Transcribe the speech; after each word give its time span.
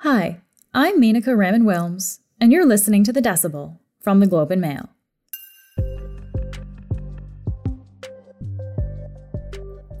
Hi, 0.00 0.42
I'm 0.74 1.00
Menaka 1.00 1.34
Raman 1.34 1.62
Wilms, 1.62 2.18
and 2.38 2.52
you're 2.52 2.66
listening 2.66 3.02
to 3.04 3.14
The 3.14 3.22
Decibel 3.22 3.78
from 3.98 4.20
the 4.20 4.26
Globe 4.26 4.52
and 4.52 4.60
Mail. 4.60 4.90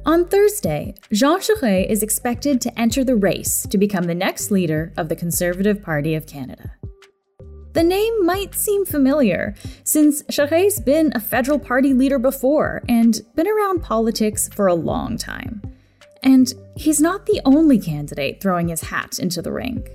On 0.04 0.28
Thursday, 0.28 0.94
Jean 1.10 1.40
Charest 1.40 1.88
is 1.88 2.02
expected 2.02 2.60
to 2.60 2.78
enter 2.78 3.04
the 3.04 3.16
race 3.16 3.66
to 3.70 3.78
become 3.78 4.04
the 4.04 4.14
next 4.14 4.50
leader 4.50 4.92
of 4.98 5.08
the 5.08 5.16
Conservative 5.16 5.80
Party 5.82 6.14
of 6.14 6.26
Canada. 6.26 6.72
The 7.72 7.82
name 7.82 8.26
might 8.26 8.54
seem 8.54 8.84
familiar, 8.84 9.54
since 9.82 10.22
Charest's 10.24 10.78
been 10.78 11.10
a 11.14 11.20
federal 11.20 11.58
party 11.58 11.94
leader 11.94 12.18
before 12.18 12.82
and 12.86 13.18
been 13.34 13.48
around 13.48 13.82
politics 13.82 14.50
for 14.54 14.66
a 14.66 14.74
long 14.74 15.16
time. 15.16 15.62
And 16.26 16.52
he's 16.74 17.00
not 17.00 17.26
the 17.26 17.40
only 17.44 17.78
candidate 17.78 18.40
throwing 18.40 18.66
his 18.66 18.82
hat 18.82 19.20
into 19.20 19.40
the 19.40 19.52
ring. 19.52 19.86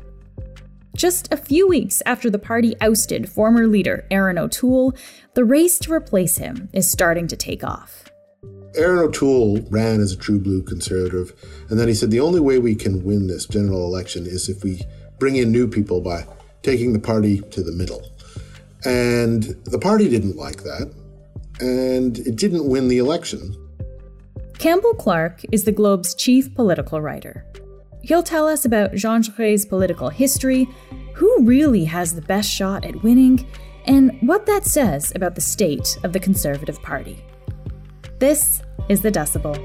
Just 0.96 1.32
a 1.34 1.36
few 1.36 1.68
weeks 1.68 2.02
after 2.06 2.30
the 2.30 2.40
party 2.40 2.74
ousted 2.80 3.30
former 3.30 3.68
leader 3.68 4.08
Erin 4.10 4.38
O'Toole, 4.38 4.94
the 5.34 5.44
race 5.44 5.78
to 5.80 5.92
replace 5.92 6.38
him 6.38 6.70
is 6.72 6.90
starting 6.90 7.28
to 7.28 7.36
take 7.36 7.66
off. 7.66 8.06
Erin 8.76 9.00
O'Toole 9.00 9.60
ran 9.70 10.00
as 10.00 10.14
a 10.14 10.18
true 10.18 10.40
blue 10.40 10.64
conservative, 10.64 11.34
and 11.70 11.78
then 11.78 11.90
he 11.90 11.94
said 11.94 12.12
the 12.12 12.22
only 12.22 12.40
way 12.40 12.60
we 12.60 12.76
can 12.76 13.04
win 13.04 13.28
this 13.28 13.46
general 13.46 13.84
election 13.84 14.26
is 14.26 14.48
if 14.48 14.64
we 14.64 14.82
bring 15.20 15.36
in 15.36 15.52
new 15.52 15.68
people 15.68 16.00
by 16.00 16.26
taking 16.64 16.94
the 16.94 17.00
party 17.00 17.42
to 17.42 17.62
the 17.62 17.74
middle. 17.74 18.10
And 18.86 19.44
the 19.66 19.80
party 19.80 20.08
didn't 20.08 20.38
like 20.38 20.64
that, 20.64 20.94
and 21.60 22.18
it 22.20 22.38
didn't 22.38 22.70
win 22.70 22.88
the 22.88 23.00
election. 23.00 23.54
Campbell 24.62 24.94
Clark 24.94 25.42
is 25.52 25.64
the 25.64 25.72
Globe's 25.72 26.14
chief 26.14 26.54
political 26.54 27.02
writer. 27.02 27.44
He'll 28.04 28.22
tell 28.22 28.48
us 28.48 28.64
about 28.64 28.94
Jean 28.94 29.24
Charest's 29.24 29.66
political 29.66 30.10
history, 30.10 30.68
who 31.16 31.44
really 31.44 31.84
has 31.86 32.14
the 32.14 32.22
best 32.22 32.48
shot 32.48 32.86
at 32.86 33.02
winning, 33.02 33.50
and 33.86 34.16
what 34.22 34.46
that 34.46 34.66
says 34.66 35.12
about 35.16 35.34
the 35.34 35.42
state 35.42 35.98
of 36.04 36.14
the 36.14 36.20
Conservative 36.20 36.80
Party. 36.84 37.26
This 38.20 38.62
is 38.88 39.02
The 39.02 39.12
Decibel. 39.12 39.58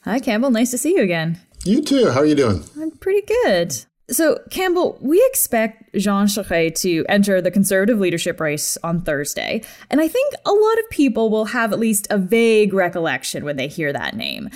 Hi, 0.00 0.18
Campbell. 0.18 0.50
Nice 0.50 0.72
to 0.72 0.78
see 0.78 0.96
you 0.96 1.02
again. 1.02 1.38
You 1.64 1.82
too. 1.82 2.10
How 2.10 2.18
are 2.18 2.26
you 2.26 2.34
doing? 2.34 2.64
I'm 2.76 2.90
pretty 2.90 3.24
good. 3.44 3.84
So, 4.10 4.40
Campbell, 4.50 4.98
we 5.00 5.24
expect 5.30 5.94
Jean 5.94 6.26
Charest 6.26 6.80
to 6.80 7.04
enter 7.08 7.40
the 7.40 7.50
conservative 7.50 7.98
leadership 7.98 8.40
race 8.40 8.76
on 8.82 9.00
Thursday. 9.00 9.62
And 9.90 10.00
I 10.00 10.08
think 10.08 10.34
a 10.44 10.52
lot 10.52 10.78
of 10.78 10.90
people 10.90 11.30
will 11.30 11.46
have 11.46 11.72
at 11.72 11.78
least 11.78 12.06
a 12.10 12.18
vague 12.18 12.74
recollection 12.74 13.44
when 13.44 13.56
they 13.56 13.68
hear 13.68 13.92
that 13.92 14.16
name. 14.16 14.50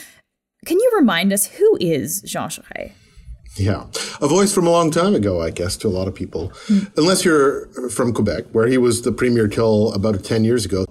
Can 0.64 0.78
you 0.78 0.92
remind 0.96 1.32
us 1.32 1.46
who 1.46 1.78
is 1.80 2.22
Jean 2.22 2.48
Charest? 2.48 2.92
Yeah. 3.56 3.86
A 4.20 4.28
voice 4.28 4.52
from 4.52 4.66
a 4.66 4.70
long 4.70 4.90
time 4.90 5.14
ago, 5.14 5.40
I 5.40 5.50
guess, 5.50 5.76
to 5.78 5.88
a 5.88 5.90
lot 5.90 6.08
of 6.08 6.14
people. 6.14 6.50
Mm. 6.66 6.98
Unless 6.98 7.24
you're 7.24 7.68
from 7.88 8.12
Quebec, 8.12 8.46
where 8.52 8.66
he 8.66 8.76
was 8.76 9.02
the 9.02 9.12
premier 9.12 9.48
till 9.48 9.92
about 9.94 10.22
10 10.22 10.44
years 10.44 10.64
ago. 10.64 10.84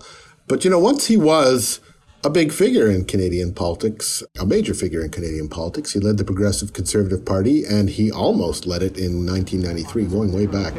But, 0.48 0.64
you 0.64 0.72
know, 0.72 0.80
once 0.80 1.08
he 1.08 1.18
was 1.18 1.80
a 2.26 2.30
big 2.30 2.52
figure 2.52 2.90
in 2.90 3.06
Canadian 3.06 3.54
politics, 3.54 4.24
a 4.40 4.48
major 4.48 4.74
figure 4.74 5.04
in 5.04 5.12
Canadian 5.12 5.48
politics. 5.48 5.94
He 5.94 6.00
led 6.00 6.18
the 6.18 6.24
Progressive 6.24 6.74
Conservative 6.74 7.24
Party, 7.24 7.64
and 7.64 7.88
he 7.88 8.12
almost 8.12 8.66
led 8.66 8.82
it 8.82 8.98
in 8.98 9.28
1993, 9.28 10.06
going 10.06 10.34
way 10.34 10.48
back. 10.48 10.74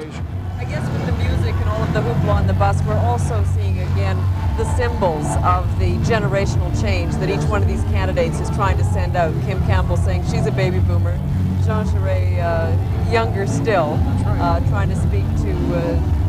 I 0.58 0.64
guess 0.64 0.82
with 0.90 1.06
the 1.06 1.12
music 1.12 1.54
and 1.54 1.68
all 1.68 1.80
of 1.80 1.92
the 1.94 2.00
hoopla 2.00 2.34
on 2.34 2.46
the 2.48 2.52
bus, 2.54 2.82
we're 2.82 2.98
also 2.98 3.44
seeing 3.54 3.78
again 3.78 4.16
the 4.58 4.64
symbols 4.76 5.26
of 5.44 5.78
the 5.78 5.94
generational 6.10 6.68
change 6.82 7.14
that 7.16 7.30
each 7.30 7.48
one 7.48 7.62
of 7.62 7.68
these 7.68 7.84
candidates 7.94 8.40
is 8.40 8.50
trying 8.50 8.76
to 8.78 8.84
send 8.84 9.14
out. 9.14 9.32
Kim 9.44 9.64
Campbell 9.66 9.96
saying 9.96 10.24
she's 10.24 10.46
a 10.46 10.50
baby 10.50 10.80
boomer. 10.80 11.16
Jean 11.64 11.86
Charest, 11.86 12.42
uh, 12.42 13.12
younger 13.12 13.46
still, 13.46 13.96
uh, 14.26 14.58
trying 14.68 14.88
to 14.88 14.96
speak 14.96 15.24
to 15.46 15.52
uh, 15.76 16.25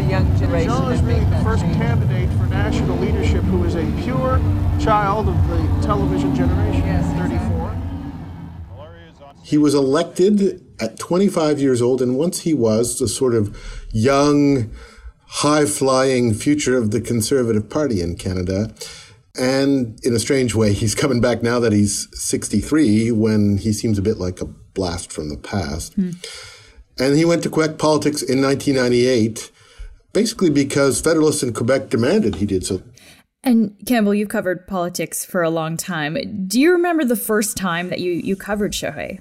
the 0.00 0.10
young 0.10 0.38
generation. 0.38 0.70
Jean 0.70 0.92
is 0.92 1.02
really 1.02 1.24
the 1.26 1.40
first 1.42 1.62
change. 1.62 1.76
candidate 1.76 2.28
for 2.38 2.46
national 2.46 2.96
leadership 2.98 3.42
who 3.44 3.64
is 3.64 3.74
a 3.74 3.84
pure 4.02 4.38
child 4.80 5.28
of 5.28 5.48
the 5.48 5.86
television 5.86 6.34
generation. 6.34 6.82
Yes, 6.82 7.04
34. 7.18 7.76
He 9.42 9.58
was 9.58 9.74
elected 9.74 10.64
at 10.80 10.98
25 10.98 11.60
years 11.60 11.82
old, 11.82 12.00
and 12.00 12.16
once 12.16 12.40
he 12.40 12.54
was 12.54 12.98
the 12.98 13.08
sort 13.08 13.34
of 13.34 13.56
young, 13.92 14.70
high 15.26 15.66
flying 15.66 16.34
future 16.34 16.76
of 16.76 16.90
the 16.92 17.00
Conservative 17.00 17.68
Party 17.68 18.00
in 18.00 18.16
Canada. 18.16 18.72
And 19.38 19.98
in 20.04 20.14
a 20.14 20.18
strange 20.18 20.54
way, 20.54 20.72
he's 20.72 20.94
coming 20.94 21.20
back 21.20 21.42
now 21.42 21.60
that 21.60 21.72
he's 21.72 22.08
63 22.12 23.12
when 23.12 23.58
he 23.58 23.72
seems 23.72 23.98
a 23.98 24.02
bit 24.02 24.18
like 24.18 24.40
a 24.40 24.44
blast 24.44 25.12
from 25.12 25.28
the 25.28 25.36
past. 25.36 25.94
Hmm. 25.94 26.10
And 26.98 27.16
he 27.16 27.24
went 27.24 27.42
to 27.44 27.48
Quebec 27.50 27.78
politics 27.78 28.22
in 28.22 28.42
1998 28.42 29.50
basically 30.12 30.50
because 30.50 31.00
Federalists 31.00 31.42
in 31.42 31.52
Quebec 31.52 31.90
demanded 31.90 32.36
he 32.36 32.46
did 32.46 32.66
so. 32.66 32.82
And 33.42 33.74
Campbell, 33.86 34.14
you've 34.14 34.28
covered 34.28 34.66
politics 34.66 35.24
for 35.24 35.42
a 35.42 35.50
long 35.50 35.76
time. 35.76 36.46
Do 36.46 36.60
you 36.60 36.72
remember 36.72 37.04
the 37.04 37.16
first 37.16 37.56
time 37.56 37.88
that 37.88 38.00
you, 38.00 38.12
you 38.12 38.36
covered 38.36 38.72
Charest? 38.72 39.20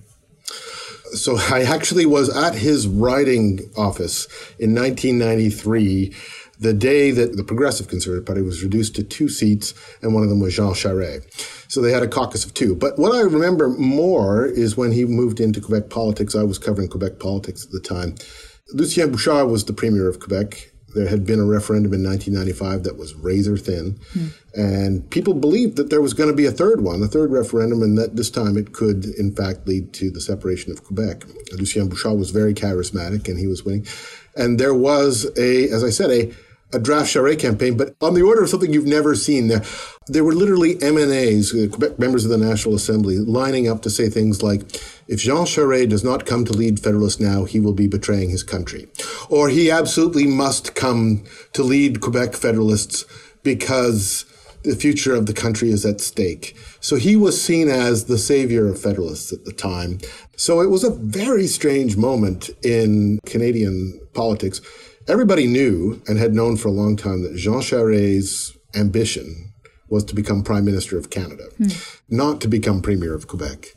So 1.14 1.38
I 1.38 1.64
actually 1.64 2.06
was 2.06 2.30
at 2.36 2.56
his 2.56 2.88
writing 2.88 3.62
office 3.78 4.28
in 4.60 4.76
1993, 4.76 6.14
the 6.60 6.74
day 6.74 7.12
that 7.12 7.38
the 7.38 7.44
Progressive 7.44 7.88
Conservative 7.88 8.26
Party 8.26 8.42
was 8.42 8.62
reduced 8.62 8.96
to 8.98 9.04
two 9.04 9.30
seats, 9.30 9.74
and 10.02 10.14
one 10.14 10.24
of 10.24 10.30
them 10.30 10.42
was 10.42 10.54
Jean 10.54 10.74
Charest. 10.74 11.72
So 11.72 11.82
they 11.82 11.92
had 11.92 12.04
a 12.04 12.08
caucus 12.08 12.46
of 12.46 12.54
two. 12.54 12.76
But 12.76 13.00
what 13.00 13.16
I 13.16 13.22
remember 13.22 13.70
more 13.70 14.46
is 14.46 14.76
when 14.76 14.92
he 14.92 15.06
moved 15.06 15.40
into 15.40 15.62
Quebec 15.62 15.90
politics. 15.90 16.36
I 16.36 16.44
was 16.44 16.60
covering 16.60 16.90
Quebec 16.90 17.20
politics 17.20 17.66
at 17.66 17.72
the 17.72 17.80
time. 17.80 18.16
Lucien 18.74 19.12
Bouchard 19.12 19.50
was 19.50 19.66
the 19.66 19.74
premier 19.74 20.08
of 20.08 20.20
Quebec 20.20 20.72
there 20.96 21.08
had 21.08 21.26
been 21.26 21.40
a 21.40 21.46
referendum 21.46 21.94
in 21.94 22.04
1995 22.04 22.84
that 22.84 22.98
was 22.98 23.14
razor 23.16 23.58
thin, 23.58 24.00
hmm. 24.14 24.28
and 24.54 25.10
people 25.10 25.34
believed 25.34 25.78
that 25.78 25.90
there 25.90 26.02
was 26.02 26.14
going 26.14 26.30
to 26.30 26.36
be 26.36 26.46
a 26.46 26.52
third 26.52 26.82
one, 26.82 27.02
a 27.04 27.08
third 27.08 27.32
referendum, 27.32 27.82
and 27.82 27.98
that 27.98 28.16
this 28.16 28.30
time 28.30 28.58
it 28.58 28.74
could, 28.74 29.06
in 29.06 29.36
fact, 29.36 29.68
lead 29.68 29.94
to 29.94 30.10
the 30.10 30.22
separation 30.22 30.72
of 30.72 30.84
Quebec. 30.84 31.26
Lucien 31.54 31.88
Bouchard 31.88 32.18
was 32.18 32.32
very 32.32 32.54
charismatic, 32.54 33.28
and 33.28 33.38
he 33.40 33.48
was 33.48 33.64
winning. 33.64 33.86
And 34.36 34.60
there 34.60 34.74
was 34.74 35.30
a, 35.38 35.70
as 35.70 35.84
I 35.84 35.90
said, 35.90 36.12
a 36.12 36.34
a 36.72 36.80
draft 36.80 37.14
Charest 37.14 37.40
campaign, 37.40 37.78
but 37.78 37.96
on 38.02 38.14
the 38.14 38.22
order 38.22 38.44
of 38.44 38.50
something 38.50 38.72
you've 38.72 38.86
never 38.86 39.16
seen. 39.16 39.48
There, 39.48 39.64
there 40.08 40.24
were 40.24 40.34
literally 40.34 40.76
MNAs, 40.76 41.54
uh, 41.54 41.96
members 41.98 42.26
of 42.26 42.32
the 42.32 42.38
National 42.38 42.76
Assembly, 42.76 43.18
lining 43.18 43.68
up 43.68 43.82
to 43.84 43.90
say 43.90 44.10
things 44.10 44.44
like, 44.44 44.62
if 45.08 45.20
Jean 45.20 45.46
Charest 45.46 45.90
does 45.90 46.04
not 46.04 46.26
come 46.26 46.46
to 46.46 46.54
lead 46.54 46.80
Federalists 46.80 47.20
now, 47.20 47.46
he 47.46 47.60
will 47.60 47.74
be 47.74 47.88
betraying 47.88 48.30
his 48.30 48.44
country. 48.44 48.88
Or 49.30 49.50
he 49.50 49.72
absolutely 49.72 50.28
must 50.28 50.76
come 50.76 51.24
to 51.54 51.64
lead 51.64 52.02
Quebec 52.02 52.36
Federalists 52.36 53.06
because 53.44 54.26
the 54.64 54.76
future 54.76 55.16
of 55.16 55.26
the 55.26 55.34
country 55.34 55.72
is 55.72 55.86
at 55.86 56.02
stake. 56.02 56.56
So 56.82 56.98
he 56.98 57.16
was 57.16 57.42
seen 57.42 57.70
as 57.70 58.06
the 58.06 58.18
savior 58.18 58.68
of 58.68 58.82
Federalists 58.82 59.32
at 59.32 59.46
the 59.46 59.54
time. 59.54 60.00
So 60.36 60.62
it 60.62 60.70
was 60.70 60.84
a 60.84 60.92
very 60.92 61.48
strange 61.48 61.98
moment 61.98 62.50
in 62.64 63.20
Canadian 63.26 64.00
politics. 64.14 64.62
Everybody 65.10 65.48
knew 65.48 66.04
and 66.08 66.20
had 66.20 66.36
known 66.36 66.56
for 66.56 66.68
a 66.68 66.72
long 66.72 66.96
time 66.96 67.24
that 67.24 67.36
Jean 67.36 67.62
Charest's 67.62 68.56
ambition 68.76 69.54
was 69.90 70.04
to 70.04 70.14
become 70.14 70.44
Prime 70.44 70.64
Minister 70.64 71.00
of 71.00 71.10
Canada, 71.10 71.46
hmm. 71.58 71.70
not 72.10 72.40
to 72.42 72.48
become 72.48 72.80
Premier 72.80 73.16
of 73.16 73.28
Quebec. 73.28 73.70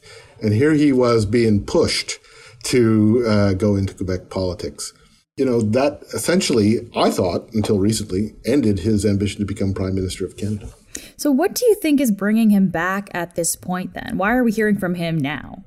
And 0.42 0.52
here 0.52 0.74
he 0.74 0.92
was 0.92 1.24
being 1.24 1.64
pushed 1.64 2.18
to 2.64 3.24
uh, 3.26 3.52
go 3.54 3.76
into 3.76 3.94
Quebec 3.94 4.28
politics. 4.28 4.92
You 5.38 5.46
know, 5.46 5.62
that 5.62 6.02
essentially, 6.12 6.90
I 6.94 7.10
thought, 7.10 7.48
until 7.54 7.78
recently, 7.78 8.34
ended 8.44 8.80
his 8.80 9.06
ambition 9.06 9.40
to 9.40 9.46
become 9.46 9.72
Prime 9.72 9.94
Minister 9.94 10.26
of 10.26 10.36
Canada. 10.36 10.68
So, 11.16 11.30
what 11.30 11.54
do 11.54 11.64
you 11.64 11.74
think 11.76 11.98
is 11.98 12.10
bringing 12.10 12.50
him 12.50 12.68
back 12.68 13.08
at 13.14 13.36
this 13.36 13.56
point 13.56 13.94
then? 13.94 14.18
Why 14.18 14.34
are 14.34 14.44
we 14.44 14.52
hearing 14.52 14.76
from 14.76 14.96
him 14.96 15.16
now? 15.16 15.64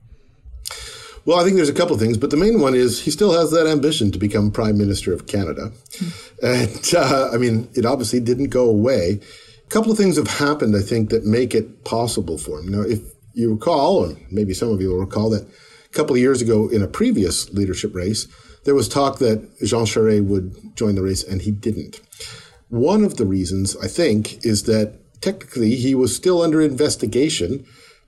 Well, 1.25 1.39
I 1.39 1.43
think 1.43 1.55
there's 1.55 1.69
a 1.69 1.73
couple 1.73 1.95
of 1.95 1.99
things, 1.99 2.17
but 2.17 2.29
the 2.29 2.37
main 2.37 2.59
one 2.59 2.75
is 2.75 3.01
he 3.01 3.09
still 3.09 3.33
has 3.33 3.49
that 3.49 3.65
ambition 3.65 4.11
to 4.11 4.19
become 4.19 4.51
Prime 4.51 4.77
Minister 4.77 5.11
of 5.11 5.25
Canada. 5.25 5.71
And 6.43 6.93
uh, 6.95 7.31
I 7.33 7.37
mean, 7.37 7.67
it 7.73 7.85
obviously 7.85 8.19
didn't 8.19 8.49
go 8.49 8.69
away. 8.69 9.19
A 9.65 9.69
couple 9.69 9.91
of 9.91 9.97
things 9.97 10.17
have 10.17 10.27
happened, 10.27 10.75
I 10.75 10.81
think, 10.81 11.09
that 11.09 11.25
make 11.25 11.55
it 11.55 11.83
possible 11.83 12.37
for 12.37 12.59
him. 12.59 12.67
Now, 12.67 12.81
if 12.81 12.99
you 13.33 13.51
recall, 13.51 14.03
and 14.03 14.17
maybe 14.31 14.53
some 14.53 14.69
of 14.69 14.81
you 14.81 14.89
will 14.89 14.99
recall, 14.99 15.31
that 15.31 15.47
a 15.47 15.93
couple 15.93 16.15
of 16.15 16.21
years 16.21 16.43
ago 16.43 16.69
in 16.69 16.83
a 16.83 16.87
previous 16.87 17.51
leadership 17.51 17.95
race, 17.95 18.27
there 18.65 18.75
was 18.75 18.87
talk 18.87 19.17
that 19.19 19.49
Jean 19.63 19.85
Charest 19.85 20.25
would 20.25 20.75
join 20.75 20.93
the 20.93 21.01
race, 21.01 21.23
and 21.23 21.41
he 21.41 21.49
didn't. 21.49 22.01
One 22.69 23.03
of 23.03 23.17
the 23.17 23.25
reasons, 23.25 23.75
I 23.77 23.87
think, 23.87 24.45
is 24.45 24.63
that 24.63 24.99
technically 25.21 25.75
he 25.75 25.95
was 25.95 26.15
still 26.15 26.43
under 26.43 26.61
investigation 26.61 27.65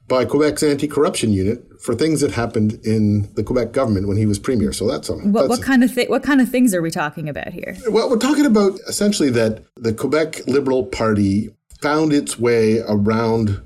by 0.07 0.23
Quebec's 0.23 0.63
anti-corruption 0.63 1.33
unit 1.33 1.63
for 1.81 1.93
things 1.93 2.21
that 2.21 2.31
happened 2.31 2.79
in 2.83 3.33
the 3.35 3.43
Quebec 3.43 3.73
government 3.73 4.07
when 4.07 4.17
he 4.17 4.25
was 4.25 4.39
premier. 4.39 4.71
So 4.71 4.87
that's 4.87 5.07
something. 5.07 5.33
what, 5.33 5.49
what 5.49 5.61
kind 5.61 5.83
of 5.83 5.93
thi- 5.93 6.07
what 6.07 6.23
kind 6.23 6.39
of 6.39 6.49
things 6.49 6.73
are 6.73 6.81
we 6.81 6.91
talking 6.91 7.27
about 7.27 7.49
here? 7.49 7.75
Well, 7.89 8.09
we're 8.09 8.17
talking 8.17 8.45
about 8.45 8.79
essentially 8.87 9.29
that 9.31 9.63
the 9.75 9.93
Quebec 9.93 10.47
Liberal 10.47 10.85
Party 10.85 11.49
found 11.81 12.13
its 12.13 12.39
way 12.39 12.79
around 12.87 13.61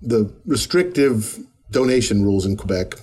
the 0.00 0.32
restrictive 0.46 1.38
donation 1.70 2.24
rules 2.24 2.46
in 2.46 2.56
Quebec 2.56 2.94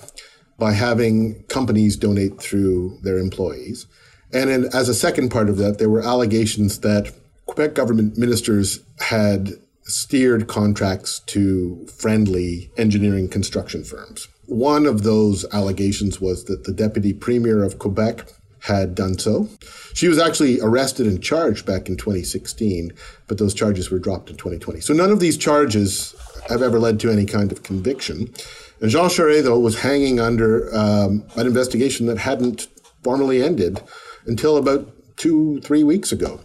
by 0.57 0.71
having 0.71 1.43
companies 1.49 1.97
donate 1.97 2.39
through 2.39 2.97
their 3.03 3.17
employees. 3.17 3.87
And 4.31 4.49
in, 4.49 4.65
as 4.73 4.87
a 4.87 4.93
second 4.93 5.29
part 5.29 5.49
of 5.49 5.57
that, 5.57 5.77
there 5.77 5.89
were 5.89 6.01
allegations 6.01 6.79
that 6.79 7.11
Quebec 7.47 7.73
government 7.73 8.17
ministers 8.17 8.79
had 8.99 9.49
steered 9.83 10.47
contracts 10.47 11.19
to 11.19 11.85
friendly 11.87 12.71
engineering 12.77 13.27
construction 13.27 13.83
firms. 13.83 14.27
One 14.45 14.85
of 14.85 15.03
those 15.03 15.45
allegations 15.53 16.19
was 16.19 16.45
that 16.45 16.65
the 16.65 16.73
deputy 16.73 17.13
premier 17.13 17.63
of 17.63 17.79
Quebec 17.79 18.25
had 18.61 18.93
done 18.93 19.17
so. 19.17 19.49
She 19.93 20.07
was 20.07 20.19
actually 20.19 20.61
arrested 20.61 21.07
and 21.07 21.21
charged 21.21 21.65
back 21.65 21.89
in 21.89 21.97
2016, 21.97 22.91
but 23.27 23.37
those 23.37 23.53
charges 23.53 23.89
were 23.89 23.97
dropped 23.97 24.29
in 24.29 24.37
2020. 24.37 24.81
So 24.81 24.93
none 24.93 25.09
of 25.09 25.19
these 25.19 25.37
charges 25.37 26.15
have 26.47 26.61
ever 26.61 26.79
led 26.79 26.99
to 26.99 27.09
any 27.09 27.25
kind 27.25 27.51
of 27.51 27.63
conviction. 27.63 28.31
And 28.79 28.89
Jean 28.89 29.09
Charest, 29.09 29.43
though, 29.43 29.59
was 29.59 29.79
hanging 29.79 30.19
under 30.19 30.73
um, 30.75 31.25
an 31.35 31.47
investigation 31.47 32.05
that 32.07 32.19
hadn't 32.19 32.67
formally 33.03 33.41
ended 33.41 33.81
until 34.25 34.57
about 34.57 34.91
two, 35.17 35.59
three 35.61 35.83
weeks 35.83 36.11
ago. 36.11 36.39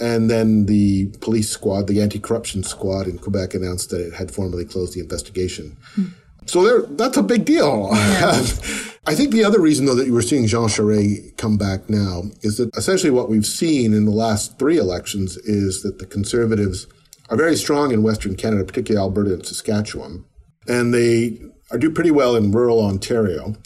And 0.00 0.30
then 0.30 0.66
the 0.66 1.06
police 1.20 1.50
squad, 1.50 1.86
the 1.86 2.00
anti 2.00 2.18
corruption 2.18 2.62
squad 2.62 3.06
in 3.06 3.18
Quebec, 3.18 3.54
announced 3.54 3.90
that 3.90 4.00
it 4.00 4.14
had 4.14 4.30
formally 4.30 4.64
closed 4.64 4.94
the 4.94 5.00
investigation. 5.00 5.76
Hmm. 5.94 6.04
So 6.46 6.64
there, 6.64 6.82
that's 6.82 7.16
a 7.16 7.22
big 7.22 7.44
deal. 7.44 7.90
Yeah. 7.92 8.30
I 9.06 9.14
think 9.16 9.32
the 9.32 9.44
other 9.44 9.60
reason, 9.60 9.86
though, 9.86 9.96
that 9.96 10.06
you 10.06 10.12
were 10.12 10.22
seeing 10.22 10.46
Jean 10.46 10.68
Charest 10.68 11.36
come 11.36 11.56
back 11.56 11.90
now 11.90 12.22
is 12.42 12.58
that 12.58 12.74
essentially 12.76 13.10
what 13.10 13.28
we've 13.28 13.46
seen 13.46 13.92
in 13.92 14.04
the 14.04 14.12
last 14.12 14.58
three 14.58 14.78
elections 14.78 15.36
is 15.38 15.82
that 15.82 15.98
the 15.98 16.06
Conservatives 16.06 16.86
are 17.28 17.36
very 17.36 17.56
strong 17.56 17.92
in 17.92 18.02
Western 18.02 18.36
Canada, 18.36 18.64
particularly 18.64 19.02
Alberta 19.02 19.34
and 19.34 19.46
Saskatchewan, 19.46 20.24
and 20.68 20.94
they 20.94 21.40
are 21.72 21.78
do 21.78 21.90
pretty 21.90 22.10
well 22.10 22.36
in 22.36 22.52
rural 22.52 22.84
Ontario, 22.84 23.56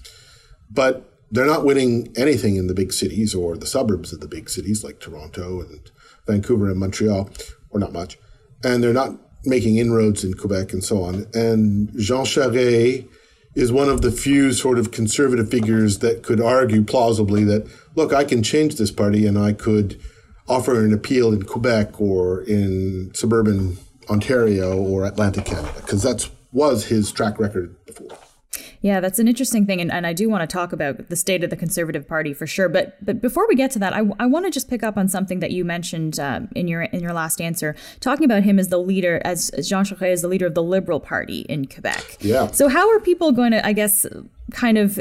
but 0.71 1.13
they're 1.31 1.45
not 1.45 1.65
winning 1.65 2.13
anything 2.17 2.57
in 2.57 2.67
the 2.67 2.75
big 2.75 2.93
cities 2.93 3.35
or 3.35 3.57
the 3.57 3.67
suburbs 3.67 4.13
of 4.13 4.21
the 4.21 4.29
big 4.29 4.49
cities 4.49 4.85
like 4.85 5.01
Toronto 5.01 5.61
and 5.61 5.91
Vancouver 6.27 6.71
and 6.71 6.79
Montreal, 6.79 7.31
or 7.71 7.81
not 7.81 7.93
much, 7.93 8.19
and 8.65 8.83
they're 8.83 8.93
not 8.93 9.13
making 9.45 9.77
inroads 9.79 10.25
in 10.25 10.35
Quebec 10.35 10.73
and 10.73 10.83
so 10.83 11.03
on. 11.03 11.27
And 11.33 11.91
Jean 11.99 12.25
Charest 12.25 13.09
is 13.55 13.73
one 13.73 13.89
of 13.89 14.03
the 14.03 14.11
few 14.11 14.53
sort 14.53 14.79
of 14.79 14.91
conservative 14.91 15.51
figures 15.51 16.01
that 16.01 16.23
could 16.23 16.41
argue 16.41 16.83
plausibly 16.83 17.45
that, 17.45 17.67
look, 17.95 18.13
I 18.13 18.25
can 18.25 18.43
change 18.43 18.75
this 18.75 18.91
party 18.91 19.27
and 19.27 19.39
I 19.39 19.53
could 19.53 20.01
offer 20.49 20.85
an 20.85 20.93
appeal 20.93 21.33
in 21.33 21.43
Quebec 21.43 22.01
or 22.01 22.43
in 22.43 23.13
suburban 23.15 23.79
Ontario 24.11 24.77
or 24.77 25.05
Atlantic 25.05 25.47
Canada, 25.47 25.73
because 25.77 26.03
that 26.03 26.29
was 26.53 26.87
his 26.87 27.11
track 27.11 27.39
record 27.39 27.75
before. 27.87 28.17
Yeah, 28.83 29.01
that's 29.01 29.19
an 29.19 29.29
interesting 29.29 29.67
thing, 29.67 29.81
and, 29.81 29.91
and 29.91 30.07
I 30.07 30.13
do 30.13 30.29
want 30.29 30.49
to 30.49 30.53
talk 30.53 30.73
about 30.73 31.09
the 31.09 31.17
state 31.17 31.43
of 31.45 31.51
the 31.51 31.57
Conservative 31.57 32.07
Party 32.07 32.33
for 32.33 32.47
sure. 32.47 32.69
But 32.69 33.05
but 33.05 33.21
before 33.21 33.47
we 33.49 33.55
get 33.55 33.71
to 33.73 33.79
that, 33.79 33.95
I, 33.95 34.03
I 34.19 34.27
want 34.27 34.45
to 34.47 34.51
just 34.51 34.69
pick 34.69 34.83
up 34.83 34.97
on 34.97 35.09
something 35.09 35.41
that 35.41 35.51
you 35.51 35.65
mentioned 35.65 36.19
um, 36.21 36.49
in 36.55 36.69
your 36.69 36.83
in 36.83 37.01
your 37.01 37.13
last 37.13 37.41
answer, 37.41 37.75
talking 38.01 38.25
about 38.25 38.43
him 38.43 38.59
as 38.59 38.69
the 38.69 38.79
leader, 38.79 39.21
as, 39.25 39.51
as 39.51 39.69
Jean 39.69 39.85
Charest 39.85 40.13
as 40.13 40.23
the 40.23 40.29
leader 40.29 40.47
of 40.47 40.55
the 40.55 40.63
Liberal 40.63 41.01
Party 41.01 41.41
in 41.49 41.67
Quebec. 41.67 42.19
Yeah. 42.21 42.51
So 42.51 42.69
how 42.69 42.91
are 42.91 43.01
people 43.01 43.33
going 43.33 43.53
to, 43.53 43.65
I 43.67 43.73
guess, 43.73 44.07
kind 44.53 44.79
of 44.79 45.01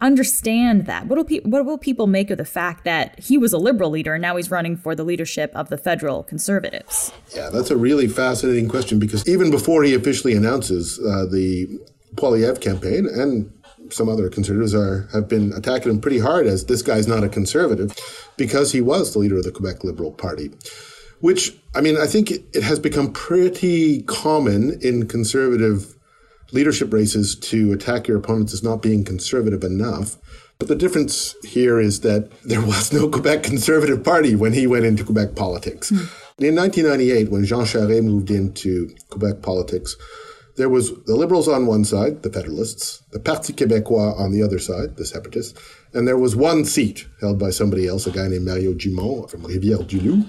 understand 0.00 0.86
that? 0.86 1.06
What 1.06 1.16
will 1.16 1.24
pe- 1.24 1.40
what 1.40 1.64
will 1.64 1.78
people 1.78 2.06
make 2.06 2.30
of 2.30 2.38
the 2.38 2.44
fact 2.44 2.84
that 2.84 3.18
he 3.20 3.38
was 3.38 3.52
a 3.52 3.58
Liberal 3.58 3.90
leader 3.90 4.14
and 4.14 4.22
now 4.22 4.36
he's 4.36 4.50
running 4.50 4.76
for 4.76 4.94
the 4.94 5.04
leadership 5.04 5.50
of 5.54 5.68
the 5.68 5.76
federal 5.76 6.22
Conservatives? 6.22 7.12
Yeah, 7.34 7.50
that's 7.50 7.70
a 7.70 7.76
really 7.76 8.08
fascinating 8.08 8.68
question 8.68 8.98
because 8.98 9.26
even 9.28 9.50
before 9.50 9.82
he 9.82 9.94
officially 9.94 10.34
announces 10.34 10.98
uh, 10.98 11.26
the 11.26 11.78
Poilievre 12.14 12.60
campaign 12.60 13.06
and 13.06 13.52
some 13.90 14.08
other 14.08 14.28
conservatives 14.28 14.74
are 14.74 15.08
have 15.12 15.28
been 15.28 15.52
attacking 15.52 15.90
him 15.90 16.00
pretty 16.00 16.18
hard 16.18 16.46
as 16.46 16.66
this 16.66 16.82
guy's 16.82 17.06
not 17.06 17.24
a 17.24 17.28
conservative 17.28 17.96
because 18.36 18.72
he 18.72 18.80
was 18.80 19.12
the 19.12 19.18
leader 19.18 19.38
of 19.38 19.44
the 19.44 19.52
Quebec 19.52 19.84
Liberal 19.84 20.12
Party. 20.12 20.50
Which, 21.20 21.56
I 21.74 21.80
mean, 21.80 21.96
I 21.96 22.06
think 22.06 22.30
it, 22.30 22.44
it 22.52 22.62
has 22.62 22.78
become 22.78 23.12
pretty 23.12 24.02
common 24.02 24.78
in 24.82 25.08
conservative 25.08 25.94
leadership 26.52 26.92
races 26.92 27.34
to 27.36 27.72
attack 27.72 28.06
your 28.06 28.18
opponents 28.18 28.52
as 28.52 28.62
not 28.62 28.82
being 28.82 29.04
conservative 29.04 29.64
enough. 29.64 30.16
But 30.58 30.68
the 30.68 30.74
difference 30.74 31.34
here 31.44 31.78
is 31.80 32.00
that 32.00 32.30
there 32.42 32.64
was 32.64 32.92
no 32.92 33.08
Quebec 33.08 33.42
Conservative 33.42 34.02
Party 34.02 34.34
when 34.34 34.52
he 34.52 34.66
went 34.66 34.84
into 34.84 35.04
Quebec 35.04 35.36
politics. 35.36 35.90
Mm. 35.90 36.08
In 36.38 36.54
1998, 36.54 37.30
when 37.30 37.44
Jean 37.44 37.64
Charest 37.64 38.04
moved 38.04 38.30
into 38.30 38.94
Quebec 39.10 39.42
politics, 39.42 39.96
there 40.56 40.68
was 40.68 40.92
the 41.04 41.16
Liberals 41.16 41.48
on 41.48 41.66
one 41.66 41.84
side, 41.84 42.22
the 42.22 42.30
Federalists, 42.30 43.02
the 43.12 43.20
Parti 43.20 43.52
Québécois 43.52 44.18
on 44.18 44.32
the 44.32 44.42
other 44.42 44.58
side, 44.58 44.96
the 44.96 45.04
Separatists, 45.04 45.58
and 45.92 46.08
there 46.08 46.18
was 46.18 46.34
one 46.34 46.64
seat 46.64 47.06
held 47.20 47.38
by 47.38 47.50
somebody 47.50 47.86
else, 47.86 48.06
a 48.06 48.10
guy 48.10 48.28
named 48.28 48.46
Mario 48.46 48.74
Dumont 48.74 49.30
from 49.30 49.42
Rivière-du-Loup. 49.42 50.26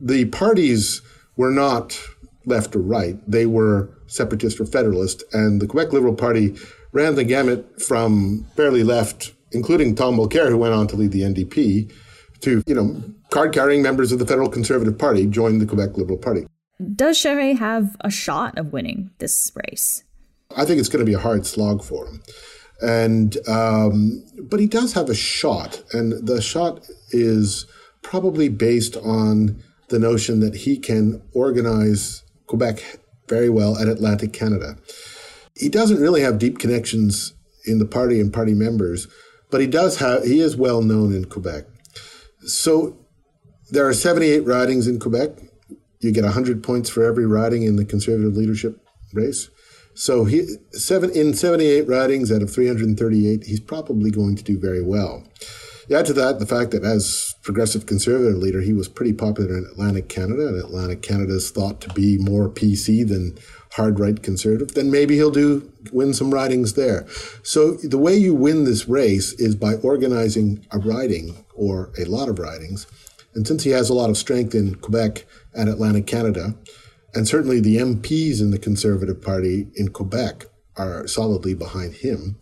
The 0.00 0.26
parties 0.26 1.00
were 1.36 1.50
not 1.50 1.98
left 2.44 2.74
or 2.74 2.80
right; 2.80 3.18
they 3.30 3.46
were 3.46 3.90
separatist 4.06 4.60
or 4.60 4.66
federalist, 4.66 5.22
and 5.32 5.60
the 5.60 5.66
Quebec 5.66 5.92
Liberal 5.92 6.14
Party 6.14 6.56
ran 6.92 7.14
the 7.14 7.24
gamut 7.24 7.80
from 7.80 8.46
fairly 8.56 8.82
left, 8.82 9.32
including 9.52 9.94
Tom 9.94 10.16
Mulcair, 10.16 10.48
who 10.48 10.58
went 10.58 10.74
on 10.74 10.86
to 10.88 10.96
lead 10.96 11.12
the 11.12 11.22
NDP, 11.22 11.92
to 12.40 12.62
you 12.66 12.74
know 12.74 13.02
card-carrying 13.30 13.80
members 13.80 14.12
of 14.12 14.18
the 14.18 14.26
Federal 14.26 14.48
Conservative 14.48 14.98
Party 14.98 15.26
joined 15.26 15.60
the 15.60 15.66
Quebec 15.66 15.96
Liberal 15.96 16.18
Party. 16.18 16.46
Does 16.82 17.18
Charest 17.18 17.58
have 17.58 17.96
a 18.00 18.10
shot 18.10 18.58
of 18.58 18.72
winning 18.72 19.10
this 19.18 19.52
race? 19.54 20.04
I 20.56 20.64
think 20.64 20.80
it's 20.80 20.88
going 20.88 21.04
to 21.04 21.10
be 21.10 21.14
a 21.14 21.20
hard 21.20 21.46
slog 21.46 21.82
for 21.82 22.06
him. 22.06 22.22
And 22.80 23.36
um, 23.48 24.24
but 24.42 24.58
he 24.58 24.66
does 24.66 24.94
have 24.94 25.08
a 25.08 25.14
shot, 25.14 25.82
and 25.92 26.26
the 26.26 26.42
shot 26.42 26.84
is 27.10 27.66
probably 28.02 28.48
based 28.48 28.96
on 28.96 29.62
the 29.88 30.00
notion 30.00 30.40
that 30.40 30.56
he 30.56 30.78
can 30.78 31.22
organize 31.32 32.24
Quebec 32.46 32.98
very 33.28 33.48
well 33.48 33.78
at 33.78 33.88
Atlantic 33.88 34.32
Canada. 34.32 34.76
He 35.54 35.68
doesn't 35.68 36.00
really 36.00 36.22
have 36.22 36.38
deep 36.38 36.58
connections 36.58 37.34
in 37.64 37.78
the 37.78 37.86
party 37.86 38.18
and 38.18 38.32
party 38.32 38.54
members, 38.54 39.06
but 39.50 39.60
he 39.60 39.68
does 39.68 39.98
have 39.98 40.24
he 40.24 40.40
is 40.40 40.56
well 40.56 40.82
known 40.82 41.14
in 41.14 41.26
Quebec. 41.26 41.66
So 42.40 42.96
there 43.70 43.86
are 43.86 43.94
78 43.94 44.40
ridings 44.40 44.88
in 44.88 44.98
Quebec 44.98 45.30
you 46.02 46.12
get 46.12 46.24
100 46.24 46.62
points 46.62 46.90
for 46.90 47.04
every 47.04 47.26
riding 47.26 47.62
in 47.62 47.76
the 47.76 47.84
conservative 47.84 48.36
leadership 48.36 48.84
race. 49.14 49.48
So 49.94 50.24
he 50.24 50.46
seven 50.72 51.10
in 51.10 51.34
78 51.34 51.86
ridings 51.86 52.32
out 52.32 52.42
of 52.42 52.52
338, 52.52 53.44
he's 53.44 53.60
probably 53.60 54.10
going 54.10 54.36
to 54.36 54.42
do 54.42 54.58
very 54.58 54.82
well. 54.82 55.22
You 55.88 55.96
add 55.96 56.06
to 56.06 56.12
that 56.14 56.38
the 56.38 56.46
fact 56.46 56.70
that 56.70 56.84
as 56.84 57.34
progressive 57.42 57.86
conservative 57.86 58.38
leader, 58.38 58.60
he 58.60 58.72
was 58.72 58.88
pretty 58.88 59.12
popular 59.12 59.56
in 59.56 59.66
Atlantic 59.70 60.08
Canada, 60.08 60.48
and 60.48 60.56
Atlantic 60.56 61.02
Canada 61.02 61.34
is 61.34 61.50
thought 61.50 61.80
to 61.82 61.92
be 61.92 62.18
more 62.18 62.48
PC 62.48 63.06
than 63.06 63.36
hard 63.72 63.98
right 63.98 64.22
conservative. 64.22 64.74
Then 64.74 64.90
maybe 64.90 65.16
he'll 65.16 65.30
do 65.30 65.70
win 65.92 66.14
some 66.14 66.32
ridings 66.32 66.74
there. 66.74 67.06
So 67.42 67.72
the 67.72 67.98
way 67.98 68.16
you 68.16 68.32
win 68.34 68.64
this 68.64 68.88
race 68.88 69.32
is 69.34 69.54
by 69.54 69.74
organizing 69.74 70.64
a 70.70 70.78
riding 70.78 71.44
or 71.54 71.90
a 71.98 72.04
lot 72.04 72.28
of 72.28 72.38
ridings 72.38 72.86
and 73.34 73.46
since 73.46 73.64
he 73.64 73.70
has 73.70 73.88
a 73.88 73.94
lot 73.94 74.10
of 74.10 74.16
strength 74.16 74.54
in 74.54 74.74
Quebec 74.76 75.24
and 75.54 75.68
Atlantic 75.68 76.06
Canada, 76.06 76.54
and 77.14 77.28
certainly 77.28 77.60
the 77.60 77.76
MPs 77.76 78.40
in 78.40 78.50
the 78.50 78.58
Conservative 78.58 79.20
Party 79.20 79.68
in 79.74 79.88
Quebec 79.88 80.46
are 80.76 81.06
solidly 81.06 81.54
behind 81.54 81.94
him, 81.94 82.36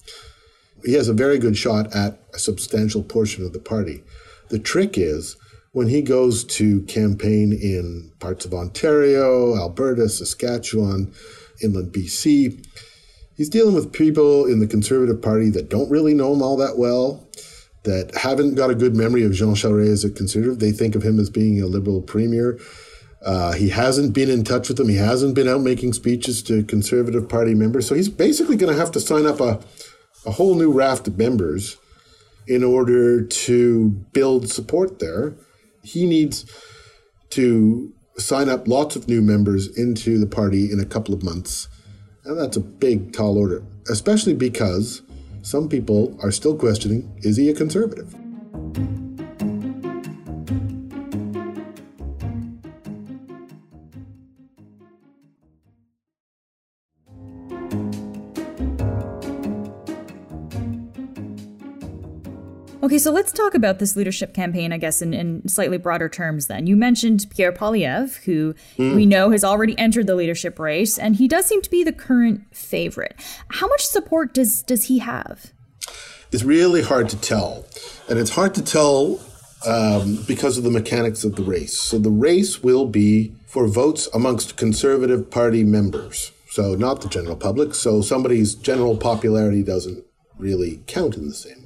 he 0.84 0.94
has 0.94 1.08
a 1.08 1.14
very 1.14 1.38
good 1.38 1.56
shot 1.56 1.94
at 1.94 2.20
a 2.32 2.38
substantial 2.38 3.02
portion 3.02 3.44
of 3.44 3.52
the 3.52 3.58
party. 3.58 4.02
The 4.48 4.58
trick 4.58 4.96
is 4.96 5.36
when 5.72 5.88
he 5.88 6.02
goes 6.02 6.44
to 6.44 6.82
campaign 6.82 7.52
in 7.52 8.12
parts 8.18 8.44
of 8.44 8.54
Ontario, 8.54 9.56
Alberta, 9.56 10.08
Saskatchewan, 10.08 11.12
inland 11.62 11.92
BC, 11.92 12.66
he's 13.36 13.48
dealing 13.48 13.74
with 13.74 13.92
people 13.92 14.46
in 14.46 14.60
the 14.60 14.66
Conservative 14.66 15.22
Party 15.22 15.50
that 15.50 15.68
don't 15.68 15.90
really 15.90 16.14
know 16.14 16.32
him 16.32 16.42
all 16.42 16.56
that 16.56 16.78
well 16.78 17.28
that 17.84 18.14
haven't 18.14 18.56
got 18.56 18.70
a 18.70 18.74
good 18.74 18.94
memory 18.94 19.24
of 19.24 19.32
Jean 19.32 19.54
Charest 19.54 19.92
as 19.92 20.04
a 20.04 20.10
conservative. 20.10 20.58
They 20.58 20.72
think 20.72 20.94
of 20.94 21.02
him 21.02 21.18
as 21.18 21.30
being 21.30 21.62
a 21.62 21.66
liberal 21.66 22.02
premier. 22.02 22.58
Uh, 23.24 23.52
he 23.52 23.68
hasn't 23.68 24.14
been 24.14 24.30
in 24.30 24.44
touch 24.44 24.68
with 24.68 24.78
them. 24.78 24.88
He 24.88 24.96
hasn't 24.96 25.34
been 25.34 25.48
out 25.48 25.60
making 25.60 25.92
speeches 25.92 26.42
to 26.44 26.64
Conservative 26.64 27.28
Party 27.28 27.54
members. 27.54 27.86
So 27.86 27.94
he's 27.94 28.08
basically 28.08 28.56
going 28.56 28.72
to 28.72 28.78
have 28.78 28.90
to 28.92 29.00
sign 29.00 29.26
up 29.26 29.40
a, 29.40 29.60
a 30.24 30.30
whole 30.32 30.54
new 30.54 30.72
raft 30.72 31.06
of 31.06 31.18
members 31.18 31.76
in 32.46 32.64
order 32.64 33.22
to 33.22 33.90
build 34.12 34.50
support 34.50 34.98
there. 34.98 35.34
He 35.82 36.06
needs 36.06 36.50
to 37.30 37.92
sign 38.16 38.48
up 38.48 38.66
lots 38.66 38.96
of 38.96 39.08
new 39.08 39.22
members 39.22 39.68
into 39.78 40.18
the 40.18 40.26
party 40.26 40.70
in 40.70 40.80
a 40.80 40.84
couple 40.84 41.14
of 41.14 41.22
months. 41.22 41.68
And 42.24 42.38
that's 42.38 42.56
a 42.56 42.60
big, 42.60 43.12
tall 43.12 43.38
order, 43.38 43.62
especially 43.88 44.34
because 44.34 45.02
some 45.42 45.68
people 45.68 46.18
are 46.22 46.30
still 46.30 46.56
questioning 46.56 47.10
is 47.22 47.36
he 47.36 47.48
a 47.48 47.54
conservative? 47.54 48.14
Okay, 62.82 62.96
so 62.96 63.12
let's 63.12 63.30
talk 63.30 63.54
about 63.54 63.78
this 63.78 63.94
leadership 63.94 64.32
campaign, 64.32 64.72
I 64.72 64.78
guess, 64.78 65.02
in, 65.02 65.12
in 65.12 65.46
slightly 65.46 65.76
broader 65.76 66.08
terms 66.08 66.46
then. 66.46 66.66
You 66.66 66.76
mentioned 66.76 67.26
Pierre 67.28 67.52
Poilievre, 67.52 68.22
who 68.24 68.54
mm. 68.78 68.94
we 68.94 69.04
know 69.04 69.30
has 69.30 69.44
already 69.44 69.78
entered 69.78 70.06
the 70.06 70.14
leadership 70.14 70.58
race, 70.58 70.98
and 70.98 71.16
he 71.16 71.28
does 71.28 71.44
seem 71.44 71.60
to 71.60 71.70
be 71.70 71.84
the 71.84 71.92
current 71.92 72.42
favorite. 72.56 73.14
How 73.48 73.66
much 73.68 73.82
support 73.82 74.32
does, 74.32 74.62
does 74.62 74.86
he 74.86 75.00
have? 75.00 75.52
It's 76.32 76.42
really 76.42 76.80
hard 76.80 77.10
to 77.10 77.20
tell. 77.20 77.66
And 78.08 78.18
it's 78.18 78.30
hard 78.30 78.54
to 78.54 78.64
tell 78.64 79.20
um, 79.66 80.24
because 80.26 80.56
of 80.56 80.64
the 80.64 80.70
mechanics 80.70 81.22
of 81.22 81.36
the 81.36 81.42
race. 81.42 81.78
So 81.78 81.98
the 81.98 82.10
race 82.10 82.62
will 82.62 82.86
be 82.86 83.34
for 83.46 83.68
votes 83.68 84.08
amongst 84.14 84.56
Conservative 84.56 85.30
Party 85.30 85.64
members. 85.64 86.32
So 86.48 86.74
not 86.74 87.02
the 87.02 87.08
general 87.08 87.36
public. 87.36 87.74
So 87.74 88.00
somebody's 88.00 88.54
general 88.54 88.96
popularity 88.96 89.62
doesn't 89.62 90.04
really 90.38 90.80
count 90.86 91.16
in 91.16 91.26
the 91.28 91.34
same 91.34 91.58
way. 91.58 91.59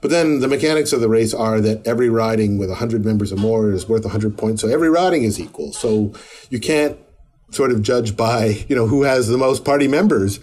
But 0.00 0.10
then 0.10 0.40
the 0.40 0.48
mechanics 0.48 0.92
of 0.92 1.00
the 1.00 1.08
race 1.08 1.34
are 1.34 1.60
that 1.60 1.86
every 1.86 2.08
riding 2.08 2.56
with 2.56 2.68
100 2.68 3.04
members 3.04 3.32
or 3.32 3.36
more 3.36 3.72
is 3.72 3.88
worth 3.88 4.04
100 4.04 4.38
points. 4.38 4.62
So 4.62 4.68
every 4.68 4.88
riding 4.88 5.24
is 5.24 5.40
equal. 5.40 5.72
So 5.72 6.12
you 6.50 6.60
can't 6.60 6.96
sort 7.50 7.72
of 7.72 7.82
judge 7.82 8.16
by, 8.16 8.64
you 8.68 8.76
know, 8.76 8.86
who 8.86 9.02
has 9.02 9.28
the 9.28 9.38
most 9.38 9.64
party 9.64 9.88
members. 9.88 10.38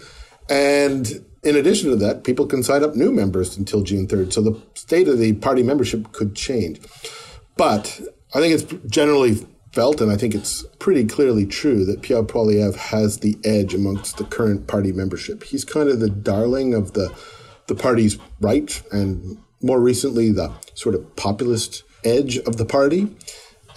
And 0.50 1.24
in 1.42 1.56
addition 1.56 1.90
to 1.90 1.96
that, 1.96 2.24
people 2.24 2.46
can 2.46 2.62
sign 2.62 2.82
up 2.84 2.94
new 2.94 3.12
members 3.12 3.56
until 3.56 3.82
June 3.82 4.06
3rd. 4.06 4.32
So 4.32 4.42
the 4.42 4.60
state 4.74 5.08
of 5.08 5.18
the 5.18 5.32
party 5.34 5.62
membership 5.62 6.12
could 6.12 6.34
change. 6.34 6.80
But 7.56 8.00
I 8.34 8.40
think 8.40 8.54
it's 8.54 8.86
generally 8.90 9.46
felt, 9.72 10.00
and 10.00 10.10
I 10.10 10.16
think 10.16 10.34
it's 10.34 10.64
pretty 10.78 11.04
clearly 11.04 11.46
true, 11.46 11.84
that 11.84 12.02
Pierre 12.02 12.22
Poilievre 12.22 12.76
has 12.76 13.18
the 13.18 13.38
edge 13.44 13.74
amongst 13.74 14.18
the 14.18 14.24
current 14.24 14.66
party 14.66 14.92
membership. 14.92 15.44
He's 15.44 15.64
kind 15.64 15.88
of 15.88 16.00
the 16.00 16.10
darling 16.10 16.74
of 16.74 16.92
the, 16.92 17.14
the 17.66 17.74
party's 17.74 18.18
right 18.40 18.82
and 18.90 19.38
more 19.62 19.80
recently 19.80 20.30
the 20.30 20.52
sort 20.74 20.94
of 20.94 21.16
populist 21.16 21.82
edge 22.04 22.38
of 22.38 22.56
the 22.56 22.64
party. 22.64 23.08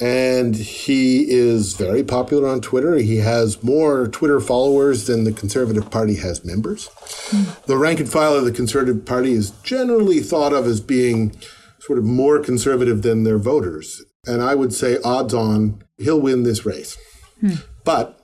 And 0.01 0.55
he 0.55 1.29
is 1.29 1.74
very 1.74 2.03
popular 2.03 2.48
on 2.48 2.62
Twitter. 2.62 2.95
He 2.95 3.17
has 3.17 3.62
more 3.62 4.07
Twitter 4.07 4.39
followers 4.39 5.07
than 5.07 5.25
the 5.25 5.33
Conservative 5.33 5.91
Party 5.91 6.15
has 6.15 6.45
members. 6.45 6.88
Mm. 7.31 7.65
The 7.65 7.77
rank 7.77 8.00
and 8.00 8.09
file 8.09 8.36
of 8.36 8.45
the 8.45 8.51
Conservative 8.53 9.05
Party 9.05 9.33
is 9.33 9.51
generally 9.63 10.21
thought 10.21 10.53
of 10.53 10.65
as 10.67 10.79
being 10.79 11.36
sort 11.79 12.00
of 12.00 12.05
more 12.05 12.39
conservative 12.39 13.01
than 13.01 13.24
their 13.24 13.38
voters. 13.38 14.01
And 14.25 14.41
I 14.41 14.55
would 14.55 14.74
say 14.74 15.00
odds 15.03 15.33
on 15.33 15.83
he'll 15.98 16.21
win 16.21 16.43
this 16.43 16.65
race. 16.65 16.98
Mm. 17.43 17.63
But 17.83 18.19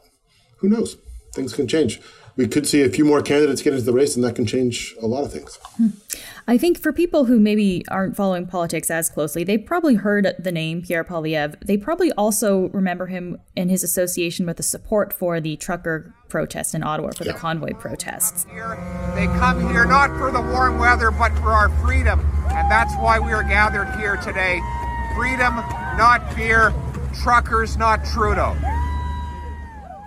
who 0.60 0.70
knows? 0.70 0.96
Things 1.34 1.54
can 1.54 1.68
change. 1.68 2.00
We 2.38 2.48
could 2.48 2.68
see 2.68 2.84
a 2.84 2.90
few 2.90 3.06
more 3.06 3.22
candidates 3.22 3.62
get 3.62 3.74
into 3.74 3.86
the 3.86 3.94
race, 3.94 4.16
and 4.16 4.24
that 4.26 4.36
can 4.36 4.46
change 4.46 4.94
a 5.02 5.08
lot 5.08 5.24
of 5.24 5.32
things. 5.32 5.58
Mm. 5.82 5.94
I 6.48 6.60
think 6.60 6.78
for 6.78 6.94
people 6.94 7.26
who 7.26 7.40
maybe 7.40 7.84
aren't 7.90 8.16
following 8.16 8.46
politics 8.46 8.92
as 8.92 9.10
closely, 9.10 9.44
they 9.44 9.58
probably 9.58 9.96
heard 9.96 10.36
the 10.38 10.52
name 10.52 10.84
Pierre 10.84 11.04
Poilievre. 11.04 11.60
They 11.66 11.76
probably 11.78 12.12
also 12.12 12.70
remember 12.70 13.08
him 13.08 13.40
in 13.56 13.70
his 13.70 13.84
association 13.84 14.46
with 14.46 14.58
the 14.58 14.64
support 14.64 15.12
for 15.12 15.42
the 15.42 15.56
trucker 15.56 16.14
protest 16.28 16.76
in 16.76 16.84
Ottawa, 16.84 17.12
for 17.16 17.24
yeah. 17.24 17.32
the 17.32 17.38
convoy 17.38 17.74
protests. 17.74 18.44
They 18.44 19.26
come 19.26 19.68
here 19.72 19.86
not 19.86 20.16
for 20.20 20.30
the 20.30 20.42
warm 20.42 20.78
weather, 20.78 21.10
but 21.10 21.34
for 21.40 21.52
our 21.52 21.70
freedom. 21.84 22.20
And 22.50 22.70
that's 22.70 22.94
why 22.96 23.18
we 23.18 23.32
are 23.32 23.44
gathered 23.44 23.90
here 24.00 24.18
today. 24.18 24.60
Freedom, 25.16 25.56
not 25.98 26.32
fear. 26.34 26.74
Truckers, 27.24 27.78
not 27.78 28.06
Trudeau. 28.06 28.56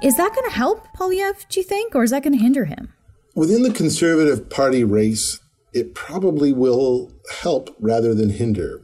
Is 0.00 0.17
that 0.17 0.33
going 0.33 0.49
to 0.49 0.57
help 0.57 0.87
Poilievre, 0.97 1.49
do 1.49 1.59
you 1.59 1.64
think, 1.64 1.97
or 1.97 2.05
is 2.05 2.12
that 2.12 2.23
going 2.23 2.35
to 2.35 2.43
hinder 2.43 2.67
him? 2.67 2.93
Within 3.35 3.64
the 3.64 3.73
Conservative 3.73 4.49
Party 4.49 4.85
race, 4.85 5.40
it 5.73 5.93
probably 5.93 6.52
will 6.52 7.11
help 7.40 7.75
rather 7.81 8.14
than 8.14 8.31
hinder. 8.31 8.81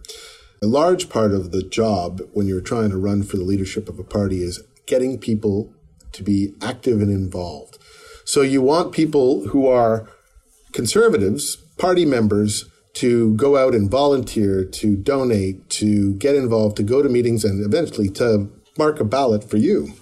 A 0.61 0.67
large 0.67 1.09
part 1.09 1.33
of 1.33 1.53
the 1.53 1.63
job 1.63 2.21
when 2.33 2.49
you're 2.49 2.61
trying 2.61 2.91
to 2.91 2.97
run 2.97 3.23
for 3.23 3.37
the 3.37 3.45
leadership 3.45 3.89
of 3.89 4.01
a 4.01 4.05
party 4.05 4.43
is 4.43 4.61
getting 4.87 5.19
people 5.19 5.73
to 6.13 6.25
be 6.25 6.53
active 6.61 7.01
and 7.01 7.11
involved. 7.11 7.79
So 8.25 8.41
you 8.41 8.61
want 8.61 8.93
people 8.93 9.47
who 9.49 9.69
are 9.69 10.09
conservatives, 10.73 11.57
party 11.79 12.05
members, 12.05 12.65
to 12.95 13.35
go 13.35 13.57
out 13.57 13.73
and 13.75 13.89
volunteer, 13.89 14.65
to 14.65 14.97
donate, 14.97 15.69
to 15.71 16.15
get 16.15 16.35
involved, 16.35 16.77
to 16.79 16.83
go 16.83 17.03
to 17.03 17.09
meetings, 17.09 17.45
and 17.45 17.65
eventually 17.65 18.09
to 18.09 18.51
mark 18.77 18.99
a 18.99 19.05
ballot 19.05 19.49
for 19.49 19.59
you. 19.59 19.93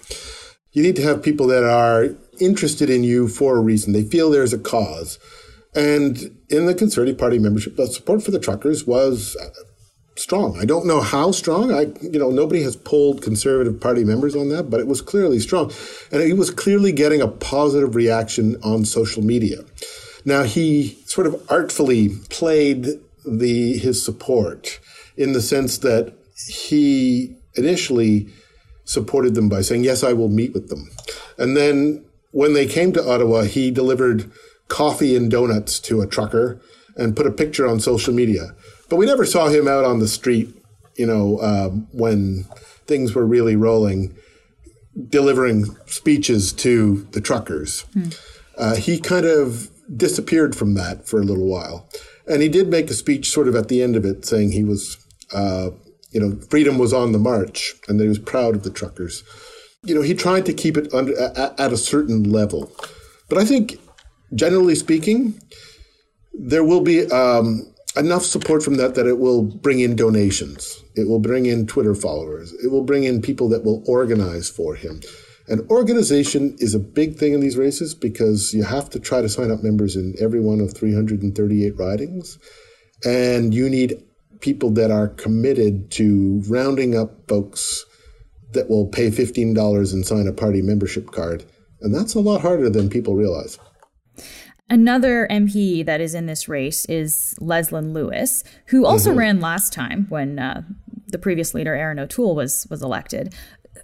You 0.73 0.83
need 0.83 0.95
to 0.97 1.03
have 1.03 1.23
people 1.23 1.47
that 1.47 1.63
are 1.63 2.09
interested 2.39 2.89
in 2.89 3.03
you 3.03 3.27
for 3.27 3.57
a 3.57 3.61
reason. 3.61 3.93
They 3.93 4.03
feel 4.03 4.29
there's 4.29 4.53
a 4.53 4.59
cause. 4.59 5.19
And 5.75 6.37
in 6.49 6.65
the 6.65 6.75
Conservative 6.75 7.17
Party 7.17 7.39
membership, 7.39 7.75
the 7.75 7.87
support 7.87 8.21
for 8.23 8.31
the 8.31 8.39
truckers 8.39 8.85
was 8.85 9.35
uh, 9.35 9.49
strong. 10.15 10.59
I 10.59 10.65
don't 10.65 10.85
know 10.85 11.01
how 11.01 11.31
strong. 11.31 11.71
I, 11.71 11.87
you 12.01 12.19
know, 12.19 12.29
nobody 12.29 12.61
has 12.63 12.75
polled 12.75 13.21
Conservative 13.21 13.79
Party 13.79 14.03
members 14.03 14.35
on 14.35 14.49
that, 14.49 14.69
but 14.69 14.79
it 14.79 14.87
was 14.87 15.01
clearly 15.01 15.39
strong, 15.39 15.71
and 16.11 16.21
he 16.21 16.33
was 16.33 16.51
clearly 16.51 16.91
getting 16.91 17.21
a 17.21 17.27
positive 17.27 17.95
reaction 17.95 18.57
on 18.63 18.85
social 18.85 19.23
media. 19.23 19.63
Now 20.25 20.43
he 20.43 20.97
sort 21.05 21.27
of 21.27 21.43
artfully 21.49 22.09
played 22.29 22.87
the 23.25 23.77
his 23.77 24.03
support 24.03 24.79
in 25.17 25.33
the 25.33 25.41
sense 25.41 25.79
that 25.79 26.13
he 26.47 27.35
initially 27.55 28.29
supported 28.85 29.35
them 29.35 29.49
by 29.49 29.61
saying, 29.61 29.83
"Yes, 29.83 30.03
I 30.03 30.13
will 30.13 30.29
meet 30.29 30.53
with 30.53 30.69
them," 30.69 30.89
and 31.37 31.55
then 31.55 32.05
when 32.31 32.53
they 32.53 32.65
came 32.65 32.91
to 32.93 33.07
Ottawa, 33.07 33.43
he 33.43 33.71
delivered 33.71 34.29
coffee 34.67 35.15
and 35.15 35.29
donuts 35.29 35.79
to 35.79 36.01
a 36.01 36.07
trucker 36.07 36.59
and 36.97 37.15
put 37.15 37.27
a 37.27 37.31
picture 37.31 37.67
on 37.67 37.79
social 37.79 38.13
media. 38.13 38.55
But 38.89 38.97
we 38.97 39.05
never 39.05 39.25
saw 39.25 39.47
him 39.47 39.67
out 39.67 39.85
on 39.85 39.99
the 39.99 40.07
street, 40.07 40.53
you 40.95 41.05
know, 41.05 41.37
uh, 41.37 41.69
when 41.91 42.45
things 42.85 43.13
were 43.13 43.25
really 43.25 43.55
rolling, 43.55 44.15
delivering 45.09 45.65
speeches 45.85 46.51
to 46.53 47.07
the 47.11 47.21
truckers. 47.21 47.81
Hmm. 47.93 48.09
Uh, 48.57 48.75
he 48.75 48.99
kind 48.99 49.25
of 49.25 49.69
disappeared 49.95 50.55
from 50.55 50.73
that 50.73 51.07
for 51.07 51.19
a 51.19 51.23
little 51.23 51.47
while. 51.47 51.87
And 52.27 52.41
he 52.41 52.49
did 52.49 52.67
make 52.67 52.89
a 52.89 52.93
speech 52.93 53.29
sort 53.29 53.47
of 53.47 53.55
at 53.55 53.67
the 53.67 53.81
end 53.81 53.95
of 53.95 54.05
it 54.05 54.25
saying 54.25 54.51
he 54.51 54.63
was, 54.63 54.97
uh, 55.33 55.71
you 56.13 56.19
know, 56.19 56.39
freedom 56.49 56.77
was 56.77 56.93
on 56.93 57.11
the 57.11 57.19
march 57.19 57.73
and 57.87 57.99
he 57.99 58.07
was 58.07 58.19
proud 58.19 58.55
of 58.55 58.63
the 58.63 58.69
truckers. 58.69 59.23
You 59.83 59.95
know, 59.95 60.01
he 60.01 60.13
tried 60.13 60.45
to 60.45 60.53
keep 60.53 60.77
it 60.77 60.93
under, 60.93 61.19
at, 61.19 61.59
at 61.59 61.73
a 61.73 61.77
certain 61.77 62.23
level. 62.31 62.71
But 63.29 63.37
I 63.37 63.45
think 63.45 63.79
generally 64.33 64.75
speaking, 64.75 65.41
there 66.33 66.63
will 66.63 66.81
be 66.81 67.09
um, 67.11 67.73
enough 67.97 68.23
support 68.23 68.63
from 68.63 68.75
that 68.75 68.95
that 68.95 69.07
it 69.07 69.19
will 69.19 69.43
bring 69.43 69.79
in 69.79 69.95
donations. 69.95 70.81
It 70.95 71.07
will 71.07 71.19
bring 71.19 71.45
in 71.45 71.67
Twitter 71.67 71.95
followers. 71.95 72.53
It 72.63 72.71
will 72.71 72.83
bring 72.83 73.03
in 73.03 73.21
people 73.21 73.49
that 73.49 73.63
will 73.63 73.83
organize 73.87 74.49
for 74.49 74.75
him. 74.75 75.01
And 75.47 75.69
organization 75.69 76.55
is 76.59 76.73
a 76.73 76.79
big 76.79 77.17
thing 77.17 77.33
in 77.33 77.41
these 77.41 77.57
races 77.57 77.93
because 77.93 78.53
you 78.53 78.63
have 78.63 78.89
to 78.91 78.99
try 78.99 79.21
to 79.21 79.27
sign 79.27 79.51
up 79.51 79.61
members 79.61 79.95
in 79.95 80.15
every 80.19 80.39
one 80.39 80.61
of 80.61 80.73
338 80.73 81.77
ridings. 81.77 82.39
And 83.03 83.53
you 83.53 83.69
need 83.69 84.01
people 84.43 84.69
that 84.69 84.91
are 84.91 85.07
committed 85.07 85.89
to 85.89 86.43
rounding 86.49 86.95
up 86.95 87.27
folks 87.29 87.85
that 88.51 88.69
will 88.69 88.85
pay 88.85 89.09
$15 89.09 89.93
and 89.93 90.05
sign 90.05 90.27
a 90.27 90.33
party 90.33 90.61
membership 90.61 91.11
card. 91.11 91.45
And 91.81 91.95
that's 91.95 92.13
a 92.13 92.19
lot 92.19 92.41
harder 92.41 92.69
than 92.69 92.89
people 92.89 93.15
realize. 93.15 93.57
Another 94.69 95.27
MP 95.31 95.85
that 95.85 96.01
is 96.01 96.13
in 96.13 96.25
this 96.25 96.49
race 96.49 96.85
is 96.85 97.35
Leslyn 97.39 97.93
Lewis, 97.93 98.43
who 98.67 98.85
also 98.85 99.11
mm-hmm. 99.11 99.19
ran 99.19 99.39
last 99.39 99.71
time 99.71 100.07
when 100.09 100.39
uh, 100.39 100.61
the 101.07 101.17
previous 101.17 101.53
leader, 101.53 101.73
Erin 101.73 101.99
O'Toole, 101.99 102.35
was 102.35 102.67
was 102.69 102.81
elected. 102.81 103.33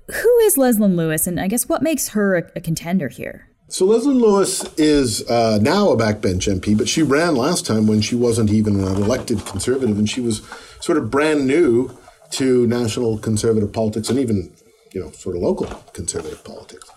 Who 0.08 0.38
is 0.40 0.58
Leslyn 0.58 0.96
Lewis, 0.96 1.28
and 1.28 1.40
I 1.40 1.48
guess 1.48 1.68
what 1.68 1.84
makes 1.84 2.10
her 2.10 2.36
a, 2.36 2.52
a 2.56 2.62
contender 2.62 3.10
here? 3.10 3.49
So 3.70 3.86
Leslyn 3.86 4.20
Lewis 4.20 4.64
is 4.80 5.30
uh, 5.30 5.60
now 5.62 5.92
a 5.92 5.96
backbench 5.96 6.52
MP, 6.52 6.76
but 6.76 6.90
she 6.90 7.04
ran 7.04 7.36
last 7.36 7.68
time 7.68 7.86
when 7.86 8.02
she 8.02 8.16
wasn't 8.16 8.50
even 8.50 8.84
an 8.84 8.96
elected 8.96 9.46
conservative, 9.46 9.96
and 9.96 10.10
she 10.10 10.22
was 10.22 10.42
sort 10.80 10.98
of 10.98 11.12
brand 11.12 11.46
new 11.46 11.96
to 12.32 12.66
national 12.66 13.20
conservative 13.20 13.72
politics 13.72 14.10
and 14.10 14.18
even, 14.18 14.52
you 14.92 15.00
know, 15.00 15.12
sort 15.12 15.36
of 15.36 15.44
local 15.44 15.68
conservative 15.94 16.44
politics. 16.44 16.90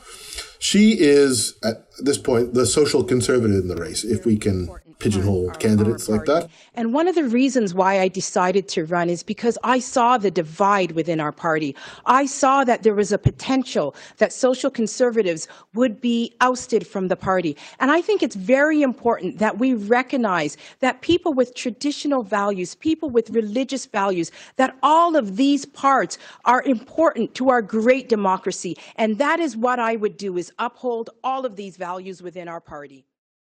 She 0.61 0.99
is, 0.99 1.59
at 1.63 1.85
this 1.99 2.17
point, 2.17 2.55
the 2.55 2.65
social 2.65 3.05
conservative 3.05 3.57
in 3.57 3.69
the 3.69 3.77
race, 3.77 4.03
if 4.03 4.25
we 4.25 4.39
can 4.39 4.71
pigeonhole 5.03 5.51
candidates 5.53 6.09
like 6.09 6.25
that. 6.27 6.49
And 6.75 6.95
one 6.95 7.09
of 7.09 7.15
the 7.15 7.25
reasons 7.25 7.75
why 7.75 8.01
I 8.01 8.09
decided 8.09 8.69
to 8.69 8.85
run 8.85 9.11
is 9.11 9.23
because 9.23 9.59
I 9.65 9.79
saw 9.81 10.17
the 10.17 10.31
divide 10.31 10.93
within 10.93 11.21
our 11.21 11.33
party. 11.33 11.75
I 12.07 12.27
saw 12.27 12.65
that 12.65 12.83
there 12.83 12.95
was 12.95 13.13
a 13.13 13.19
potential 13.19 13.95
that 14.19 14.33
social 14.33 14.71
conservatives 14.71 15.49
would 15.75 16.01
be 16.01 16.35
ousted 16.41 16.87
from 16.87 17.09
the 17.09 17.17
party. 17.17 17.57
And 17.81 17.91
I 17.91 18.01
think 18.01 18.23
it's 18.23 18.37
very 18.37 18.83
important 18.83 19.39
that 19.39 19.59
we 19.59 19.75
recognize 19.75 20.57
that 20.81 21.01
people 21.03 21.33
with 21.33 21.55
traditional 21.55 22.23
values, 22.23 22.75
people 22.75 23.11
with 23.11 23.31
religious 23.31 23.87
values, 23.87 24.31
that 24.57 24.77
all 24.83 25.17
of 25.17 25.37
these 25.37 25.65
parts 25.67 26.19
are 26.45 26.63
important 26.63 27.35
to 27.35 27.51
our 27.51 27.63
great 27.63 28.09
democracy. 28.09 28.77
And 28.97 29.19
that 29.19 29.41
is 29.41 29.57
what 29.57 29.79
I 29.79 29.97
would 29.97 30.17
do 30.17 30.39
is 30.39 30.53
uphold 30.59 31.11
all 31.25 31.45
of 31.45 31.57
these 31.57 31.77
values 31.77 32.23
within 32.23 32.49
our 32.49 32.61
party. 32.61 33.05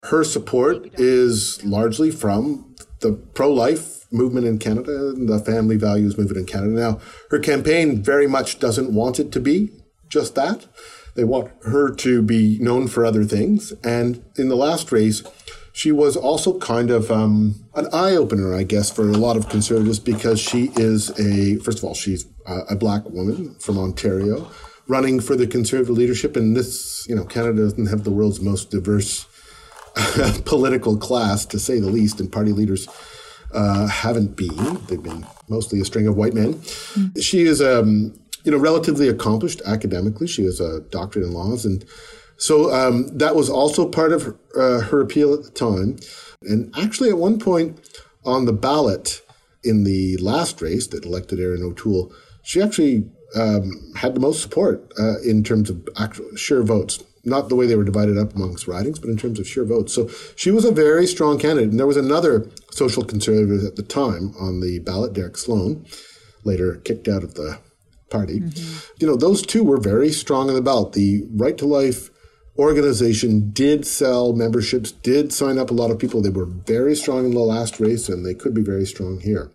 Her 0.04 0.22
support 0.24 0.88
is 0.98 1.64
largely 1.64 2.10
from 2.10 2.76
the 3.00 3.12
pro 3.12 3.52
life 3.52 4.10
movement 4.12 4.46
in 4.46 4.58
Canada 4.58 5.08
and 5.10 5.28
the 5.28 5.38
family 5.38 5.76
values 5.76 6.16
movement 6.16 6.38
in 6.38 6.46
Canada. 6.46 6.72
Now, 6.72 7.00
her 7.30 7.38
campaign 7.38 8.02
very 8.02 8.26
much 8.26 8.58
doesn't 8.58 8.92
want 8.92 9.18
it 9.20 9.32
to 9.32 9.40
be 9.40 9.70
just 10.08 10.34
that. 10.36 10.66
They 11.14 11.24
want 11.24 11.50
her 11.64 11.92
to 11.96 12.22
be 12.22 12.58
known 12.60 12.86
for 12.86 13.04
other 13.04 13.24
things. 13.24 13.72
And 13.84 14.24
in 14.36 14.48
the 14.48 14.56
last 14.56 14.92
race, 14.92 15.22
she 15.72 15.92
was 15.92 16.16
also 16.16 16.58
kind 16.58 16.90
of 16.90 17.10
um, 17.10 17.66
an 17.74 17.88
eye 17.92 18.14
opener, 18.14 18.54
I 18.54 18.62
guess, 18.62 18.90
for 18.90 19.08
a 19.08 19.16
lot 19.16 19.36
of 19.36 19.48
conservatives 19.48 19.98
because 19.98 20.40
she 20.40 20.70
is 20.76 21.10
a, 21.18 21.56
first 21.62 21.78
of 21.78 21.84
all, 21.84 21.94
she's 21.94 22.26
a, 22.46 22.60
a 22.70 22.76
black 22.76 23.04
woman 23.10 23.56
from 23.56 23.78
Ontario 23.78 24.50
running 24.86 25.20
for 25.20 25.36
the 25.36 25.46
conservative 25.46 25.96
leadership. 25.96 26.36
And 26.36 26.56
this, 26.56 27.06
you 27.08 27.14
know, 27.14 27.24
Canada 27.24 27.62
doesn't 27.62 27.86
have 27.86 28.04
the 28.04 28.10
world's 28.10 28.40
most 28.40 28.70
diverse 28.70 29.26
political 30.44 30.96
class, 30.96 31.44
to 31.46 31.58
say 31.58 31.80
the 31.80 31.90
least, 31.90 32.20
and 32.20 32.30
party 32.30 32.52
leaders 32.52 32.88
uh, 33.52 33.86
haven't 33.86 34.36
been. 34.36 34.78
They've 34.86 35.02
been 35.02 35.26
mostly 35.48 35.80
a 35.80 35.84
string 35.84 36.06
of 36.06 36.16
white 36.16 36.34
men. 36.34 36.54
Mm. 36.54 37.22
She 37.22 37.42
is, 37.42 37.60
um, 37.60 38.18
you 38.44 38.52
know, 38.52 38.58
relatively 38.58 39.08
accomplished 39.08 39.62
academically. 39.66 40.26
She 40.26 40.44
has 40.44 40.60
a 40.60 40.80
doctorate 40.80 41.24
in 41.26 41.32
laws, 41.32 41.64
and 41.64 41.84
so 42.36 42.72
um, 42.72 43.08
that 43.18 43.34
was 43.34 43.50
also 43.50 43.88
part 43.88 44.12
of 44.12 44.22
her, 44.22 44.36
uh, 44.56 44.80
her 44.82 45.00
appeal 45.00 45.34
at 45.34 45.42
the 45.42 45.50
time. 45.50 45.96
And 46.42 46.72
actually, 46.78 47.10
at 47.10 47.18
one 47.18 47.38
point 47.38 47.80
on 48.24 48.44
the 48.44 48.52
ballot 48.52 49.22
in 49.64 49.84
the 49.84 50.16
last 50.18 50.62
race 50.62 50.86
that 50.88 51.04
elected 51.04 51.40
Erin 51.40 51.62
O'Toole, 51.62 52.12
she 52.42 52.62
actually 52.62 53.10
um, 53.34 53.92
had 53.96 54.14
the 54.14 54.20
most 54.20 54.40
support 54.40 54.92
uh, 54.98 55.20
in 55.20 55.42
terms 55.42 55.68
of 55.68 55.86
actual 55.98 56.34
sheer 56.36 56.62
votes. 56.62 57.02
Not 57.28 57.48
the 57.48 57.54
way 57.54 57.66
they 57.66 57.76
were 57.76 57.84
divided 57.84 58.18
up 58.18 58.34
amongst 58.34 58.66
ridings, 58.66 58.98
but 58.98 59.10
in 59.10 59.16
terms 59.16 59.38
of 59.38 59.46
sheer 59.46 59.64
votes. 59.64 59.94
So 59.94 60.08
she 60.36 60.50
was 60.50 60.64
a 60.64 60.72
very 60.72 61.06
strong 61.06 61.38
candidate. 61.38 61.70
And 61.70 61.78
there 61.78 61.86
was 61.86 61.96
another 61.96 62.50
social 62.70 63.04
conservative 63.04 63.64
at 63.64 63.76
the 63.76 63.82
time 63.82 64.34
on 64.40 64.60
the 64.60 64.78
ballot, 64.80 65.12
Derek 65.12 65.36
Sloan, 65.36 65.84
later 66.44 66.76
kicked 66.76 67.08
out 67.08 67.22
of 67.22 67.34
the 67.34 67.58
party. 68.10 68.40
Mm-hmm. 68.40 68.92
You 69.00 69.06
know, 69.06 69.16
those 69.16 69.42
two 69.42 69.62
were 69.62 69.78
very 69.78 70.10
strong 70.10 70.48
in 70.48 70.54
the 70.54 70.62
ballot. 70.62 70.92
The 70.92 71.24
Right 71.30 71.58
to 71.58 71.66
Life 71.66 72.10
organization 72.58 73.50
did 73.52 73.86
sell 73.86 74.32
memberships, 74.32 74.90
did 74.90 75.32
sign 75.32 75.58
up 75.58 75.70
a 75.70 75.74
lot 75.74 75.90
of 75.90 75.98
people. 75.98 76.20
They 76.20 76.30
were 76.30 76.46
very 76.46 76.96
strong 76.96 77.24
in 77.24 77.30
the 77.30 77.38
last 77.38 77.78
race, 77.78 78.08
and 78.08 78.26
they 78.26 78.34
could 78.34 78.54
be 78.54 78.62
very 78.62 78.84
strong 78.84 79.20
here. 79.20 79.52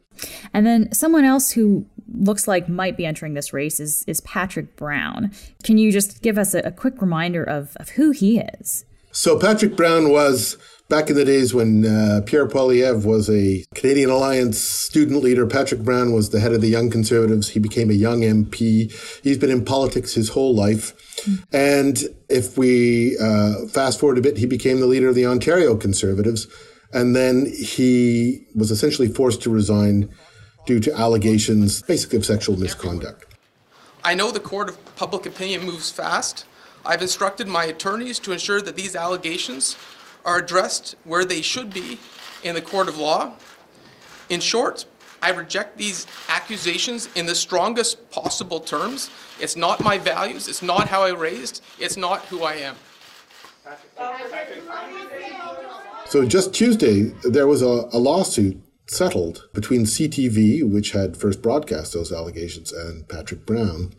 And 0.54 0.66
then 0.66 0.92
someone 0.94 1.26
else 1.26 1.52
who 1.52 1.88
looks 2.12 2.48
like 2.48 2.68
might 2.70 2.98
be 2.98 3.06
entering 3.06 3.34
this 3.34 3.54
race 3.54 3.80
is, 3.80 4.04
is 4.08 4.22
Patrick 4.22 4.76
Brown. 4.76 5.32
Can 5.64 5.78
you 5.78 5.92
just 5.92 6.22
give 6.22 6.38
us 6.38 6.54
a, 6.54 6.60
a 6.60 6.72
quick 6.72 7.02
reminder 7.02 7.44
of, 7.44 7.76
of 7.78 7.90
who 7.90 8.12
he 8.12 8.40
is? 8.40 8.86
So, 9.12 9.38
Patrick 9.38 9.76
Brown 9.76 10.10
was 10.10 10.58
back 10.90 11.10
in 11.10 11.16
the 11.16 11.26
days 11.26 11.54
when 11.54 11.86
uh, 11.86 12.22
Pierre 12.26 12.48
Poilievre 12.48 13.06
was 13.06 13.30
a 13.30 13.64
Canadian 13.76 14.10
Alliance 14.10 14.60
student 14.60 15.24
leader. 15.24 15.46
Patrick 15.46 15.82
Brown 15.82 16.14
was 16.14 16.32
the 16.32 16.40
head 16.40 16.52
of 16.52 16.62
the 16.62 16.68
Young 16.68 16.90
Conservatives. 16.90 17.50
He 17.50 17.60
became 17.60 17.90
a 17.90 17.94
young 17.94 18.22
MP. 18.22 18.92
He's 19.24 19.38
been 19.38 19.52
in 19.52 19.66
politics 19.66 20.14
his 20.14 20.30
whole 20.30 20.56
life. 20.56 20.94
And 21.52 21.98
if 22.30 22.58
we 22.58 23.18
uh, 23.20 23.68
fast 23.68 24.00
forward 24.00 24.18
a 24.18 24.22
bit, 24.22 24.38
he 24.38 24.46
became 24.46 24.80
the 24.80 24.88
leader 24.88 25.10
of 25.10 25.16
the 25.16 25.26
Ontario 25.26 25.76
Conservatives. 25.76 26.48
And 26.92 27.16
then 27.16 27.52
he 27.52 28.46
was 28.56 28.70
essentially 28.70 29.08
forced 29.08 29.42
to 29.44 29.50
resign 29.50 30.14
due 30.66 30.80
to 30.80 30.94
allegations, 30.94 31.82
basically, 31.82 32.18
of 32.18 32.26
sexual 32.26 32.58
misconduct. 32.58 33.26
I 34.04 34.16
know 34.16 34.32
the 34.32 34.40
court 34.40 34.70
of 34.70 34.96
public 34.96 35.26
opinion 35.26 35.66
moves 35.66 35.90
fast. 35.92 36.46
I've 36.86 37.02
instructed 37.02 37.48
my 37.48 37.66
attorneys 37.66 38.20
to 38.20 38.32
ensure 38.32 38.62
that 38.62 38.76
these 38.76 38.96
allegations 38.96 39.78
are 40.26 40.40
addressed 40.40 40.96
where 41.04 41.26
they 41.26 41.42
should 41.42 41.74
be 41.74 42.00
in 42.44 42.56
the 42.56 42.62
court 42.62 42.88
of 42.88 42.98
law. 42.98 43.34
In 44.30 44.40
short, 44.40 44.86
I 45.22 45.32
reject 45.32 45.78
these 45.78 46.06
accusations 46.28 47.08
in 47.16 47.26
the 47.26 47.36
strongest 47.36 48.10
possible 48.12 48.60
terms. 48.60 49.10
It's 49.40 49.56
not 49.56 49.82
my 49.82 49.98
values, 49.98 50.50
it's 50.50 50.62
not 50.62 50.90
how 50.90 51.04
I 51.04 51.12
raised, 51.12 51.64
it's 51.80 51.96
not 51.96 52.26
who 52.26 52.44
I 52.44 52.56
am. 52.56 52.76
So 56.08 56.26
just 56.26 56.54
Tuesday, 56.54 57.14
there 57.24 57.48
was 57.48 57.62
a, 57.62 57.88
a 57.94 57.98
lawsuit 57.98 58.62
settled 58.88 59.48
between 59.54 59.84
CTV, 59.84 60.70
which 60.70 60.92
had 60.92 61.18
first 61.18 61.42
broadcast 61.42 61.94
those 61.94 62.12
allegations, 62.12 62.72
and 62.72 63.08
Patrick 63.08 63.46
Brown, 63.46 63.94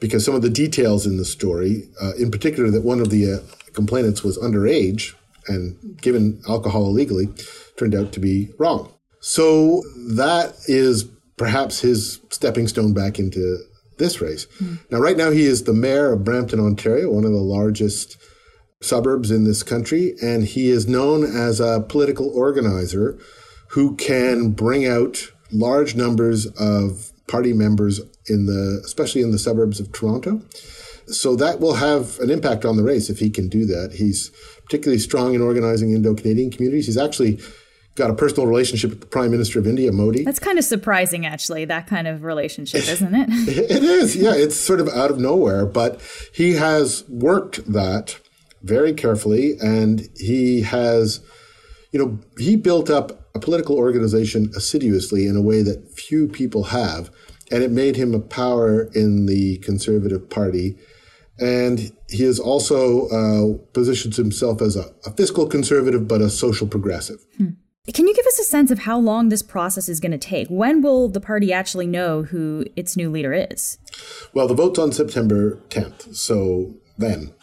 because 0.00 0.24
some 0.24 0.34
of 0.34 0.42
the 0.42 0.50
details 0.50 1.06
in 1.06 1.16
the 1.16 1.24
story, 1.24 1.88
uh, 2.00 2.12
in 2.18 2.30
particular 2.30 2.70
that 2.70 2.84
one 2.84 3.00
of 3.00 3.10
the 3.10 3.32
uh, 3.32 3.38
complainants 3.72 4.22
was 4.22 4.38
underage 4.38 5.14
and 5.46 5.98
given 6.00 6.40
alcohol 6.48 6.86
illegally, 6.86 7.28
turned 7.76 7.94
out 7.94 8.12
to 8.12 8.20
be 8.20 8.50
wrong. 8.58 8.92
So 9.20 9.82
that 10.10 10.54
is 10.66 11.04
perhaps 11.36 11.80
his 11.80 12.20
stepping 12.30 12.68
stone 12.68 12.92
back 12.94 13.18
into 13.18 13.58
this 13.98 14.20
race. 14.20 14.46
Mm. 14.62 14.78
Now, 14.90 14.98
right 14.98 15.16
now, 15.16 15.30
he 15.30 15.44
is 15.44 15.64
the 15.64 15.72
mayor 15.72 16.12
of 16.12 16.24
Brampton, 16.24 16.60
Ontario, 16.60 17.10
one 17.10 17.24
of 17.24 17.32
the 17.32 17.38
largest 17.38 18.16
suburbs 18.80 19.30
in 19.30 19.44
this 19.44 19.62
country, 19.62 20.14
and 20.22 20.44
he 20.44 20.68
is 20.68 20.86
known 20.86 21.24
as 21.24 21.60
a 21.60 21.84
political 21.88 22.28
organizer 22.30 23.18
who 23.74 23.94
can 23.96 24.50
bring 24.50 24.86
out 24.86 25.30
large 25.52 25.94
numbers 25.94 26.46
of 26.58 27.12
party 27.26 27.52
members 27.52 28.00
in 28.26 28.46
the, 28.46 28.80
especially 28.84 29.22
in 29.22 29.30
the 29.30 29.38
suburbs 29.38 29.80
of 29.80 29.92
Toronto. 29.92 30.42
So 31.06 31.36
that 31.36 31.60
will 31.60 31.74
have 31.74 32.18
an 32.20 32.30
impact 32.30 32.64
on 32.64 32.76
the 32.76 32.82
race 32.82 33.10
if 33.10 33.18
he 33.18 33.30
can 33.30 33.48
do 33.48 33.66
that. 33.66 33.94
He's 33.94 34.30
particularly 34.64 34.98
strong 34.98 35.34
in 35.34 35.42
organizing 35.42 35.92
Indo-Canadian 35.92 36.50
communities. 36.50 36.86
He's 36.86 36.96
actually 36.96 37.40
got 37.94 38.10
a 38.10 38.14
personal 38.14 38.46
relationship 38.46 38.90
with 38.90 39.00
the 39.00 39.06
Prime 39.06 39.30
Minister 39.30 39.58
of 39.58 39.66
India, 39.66 39.92
Modi. 39.92 40.24
That's 40.24 40.38
kind 40.38 40.58
of 40.58 40.64
surprising, 40.64 41.26
actually, 41.26 41.64
that 41.66 41.86
kind 41.86 42.08
of 42.08 42.22
relationship, 42.22 42.88
isn't 42.88 43.14
it? 43.14 43.28
it 43.70 43.82
is, 43.82 44.16
yeah. 44.16 44.34
It's 44.34 44.56
sort 44.56 44.80
of 44.80 44.88
out 44.88 45.10
of 45.10 45.18
nowhere, 45.18 45.66
but 45.66 46.00
he 46.32 46.54
has 46.54 47.04
worked 47.08 47.70
that 47.72 48.18
very 48.62 48.94
carefully, 48.94 49.56
and 49.60 50.08
he 50.16 50.62
has, 50.62 51.20
you 51.94 52.04
know, 52.04 52.18
he 52.38 52.56
built 52.56 52.90
up 52.90 53.30
a 53.36 53.38
political 53.38 53.76
organization 53.76 54.50
assiduously 54.56 55.28
in 55.28 55.36
a 55.36 55.40
way 55.40 55.62
that 55.62 55.96
few 55.96 56.26
people 56.26 56.64
have, 56.64 57.08
and 57.52 57.62
it 57.62 57.70
made 57.70 57.94
him 57.94 58.12
a 58.14 58.18
power 58.18 58.90
in 58.96 59.26
the 59.26 59.58
Conservative 59.58 60.28
Party. 60.28 60.76
And 61.38 61.92
he 62.08 62.24
has 62.24 62.40
also 62.40 63.08
uh, 63.08 63.58
positions 63.72 64.16
himself 64.16 64.60
as 64.60 64.74
a, 64.74 64.92
a, 65.06 65.12
fiscal 65.12 65.46
conservative, 65.46 66.08
but 66.08 66.20
a 66.20 66.30
social 66.30 66.66
progressive. 66.66 67.24
Hmm. 67.36 67.50
Can 67.92 68.08
you 68.08 68.14
give 68.14 68.26
us 68.26 68.40
a 68.40 68.44
sense 68.44 68.72
of 68.72 68.80
how 68.80 68.98
long 68.98 69.28
this 69.28 69.42
process 69.42 69.88
is 69.88 70.00
going 70.00 70.12
to 70.12 70.18
take? 70.18 70.48
When 70.48 70.82
will 70.82 71.08
the 71.08 71.20
party 71.20 71.52
actually 71.52 71.86
know 71.86 72.24
who 72.24 72.64
its 72.74 72.96
new 72.96 73.08
leader 73.08 73.32
is? 73.32 73.78
Well, 74.32 74.48
the 74.48 74.54
vote's 74.54 74.80
on 74.80 74.90
September 74.90 75.60
10th, 75.68 76.16
so 76.16 76.74
then. 76.98 77.34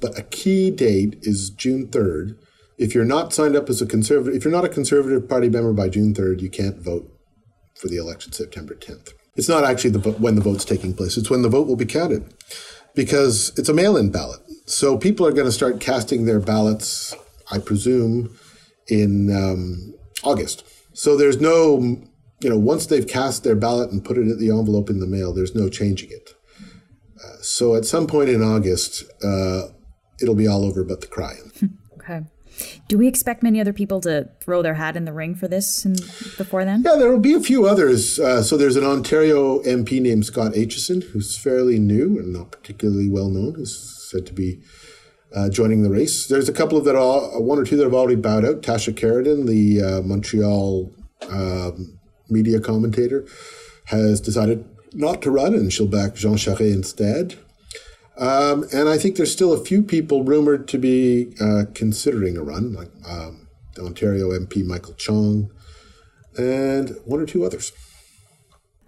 But 0.00 0.18
a 0.18 0.22
key 0.22 0.72
date 0.72 1.18
is 1.22 1.50
June 1.50 1.86
3rd. 1.88 2.36
If 2.76 2.94
you're 2.94 3.04
not 3.04 3.32
signed 3.32 3.56
up 3.56 3.68
as 3.68 3.80
a 3.80 3.86
conservative, 3.86 4.34
if 4.34 4.44
you're 4.44 4.52
not 4.52 4.64
a 4.64 4.68
conservative 4.68 5.28
party 5.28 5.48
member 5.48 5.72
by 5.72 5.88
June 5.88 6.12
3rd, 6.12 6.40
you 6.40 6.50
can't 6.50 6.78
vote 6.78 7.10
for 7.74 7.88
the 7.88 7.96
election 7.96 8.32
September 8.32 8.74
10th. 8.74 9.12
It's 9.36 9.48
not 9.48 9.64
actually 9.64 9.90
the, 9.90 10.12
when 10.12 10.34
the 10.36 10.40
vote's 10.40 10.64
taking 10.64 10.94
place. 10.94 11.16
It's 11.16 11.30
when 11.30 11.42
the 11.42 11.48
vote 11.48 11.66
will 11.66 11.76
be 11.76 11.86
counted 11.86 12.32
because 12.94 13.52
it's 13.56 13.68
a 13.68 13.74
mail-in 13.74 14.10
ballot. 14.10 14.40
So 14.66 14.96
people 14.96 15.26
are 15.26 15.32
going 15.32 15.46
to 15.46 15.52
start 15.52 15.80
casting 15.80 16.24
their 16.24 16.40
ballots, 16.40 17.14
I 17.50 17.58
presume, 17.58 18.36
in 18.88 19.34
um, 19.34 19.94
August. 20.22 20.64
So 20.92 21.16
there's 21.16 21.40
no, 21.40 21.80
you 22.40 22.48
know, 22.48 22.58
once 22.58 22.86
they've 22.86 23.06
cast 23.06 23.42
their 23.42 23.56
ballot 23.56 23.90
and 23.90 24.04
put 24.04 24.16
it 24.16 24.22
in 24.22 24.38
the 24.38 24.50
envelope 24.50 24.88
in 24.88 25.00
the 25.00 25.06
mail, 25.06 25.32
there's 25.32 25.54
no 25.54 25.68
changing 25.68 26.10
it. 26.10 26.30
Uh, 27.22 27.36
so 27.40 27.74
at 27.74 27.84
some 27.84 28.06
point 28.06 28.28
in 28.28 28.42
August, 28.42 29.04
uh, 29.22 29.68
it'll 30.20 30.34
be 30.34 30.46
all 30.46 30.64
over 30.64 30.84
but 30.84 31.00
the 31.00 31.06
crying. 31.06 31.50
okay. 31.94 32.22
Do 32.88 32.98
we 32.98 33.08
expect 33.08 33.42
many 33.42 33.60
other 33.60 33.72
people 33.72 34.00
to 34.02 34.28
throw 34.40 34.62
their 34.62 34.74
hat 34.74 34.96
in 34.96 35.04
the 35.04 35.12
ring 35.12 35.34
for 35.34 35.48
this 35.48 35.84
and 35.84 35.96
before 36.36 36.64
then? 36.64 36.82
Yeah, 36.84 36.96
there 36.96 37.10
will 37.10 37.18
be 37.18 37.34
a 37.34 37.40
few 37.40 37.66
others. 37.66 38.18
Uh, 38.18 38.42
so 38.42 38.56
there's 38.56 38.76
an 38.76 38.84
Ontario 38.84 39.62
MP 39.62 40.00
named 40.00 40.26
Scott 40.26 40.52
Aitchison, 40.52 41.02
who's 41.10 41.36
fairly 41.36 41.78
new 41.78 42.18
and 42.18 42.32
not 42.32 42.52
particularly 42.52 43.08
well 43.08 43.28
known, 43.28 43.54
who's 43.54 43.76
said 44.10 44.26
to 44.26 44.32
be 44.32 44.62
uh, 45.34 45.48
joining 45.48 45.82
the 45.82 45.90
race. 45.90 46.26
There's 46.26 46.48
a 46.48 46.52
couple 46.52 46.78
of 46.78 46.84
that 46.84 46.94
are 46.94 47.40
one 47.40 47.58
or 47.58 47.64
two 47.64 47.76
that 47.76 47.84
have 47.84 47.94
already 47.94 48.16
bowed 48.16 48.44
out. 48.44 48.62
Tasha 48.62 48.94
Kheiriddin, 48.94 49.46
the 49.46 49.82
uh, 49.82 50.02
Montreal 50.02 50.92
um, 51.28 51.98
media 52.28 52.60
commentator, 52.60 53.26
has 53.86 54.20
decided 54.20 54.64
not 54.92 55.22
to 55.22 55.30
run, 55.30 55.54
and 55.54 55.72
she'll 55.72 55.86
back 55.86 56.14
Jean 56.14 56.36
Charest 56.36 56.72
instead. 56.72 57.36
Um, 58.16 58.64
and 58.72 58.88
I 58.88 58.96
think 58.96 59.16
there's 59.16 59.32
still 59.32 59.52
a 59.52 59.64
few 59.64 59.82
people 59.82 60.22
rumored 60.22 60.68
to 60.68 60.78
be 60.78 61.34
uh, 61.40 61.64
considering 61.74 62.36
a 62.36 62.42
run, 62.42 62.72
like 62.72 62.90
um, 63.08 63.48
the 63.74 63.82
Ontario 63.82 64.30
MP 64.30 64.64
Michael 64.64 64.94
Chong 64.94 65.50
and 66.38 66.96
one 67.04 67.20
or 67.20 67.26
two 67.26 67.44
others. 67.44 67.72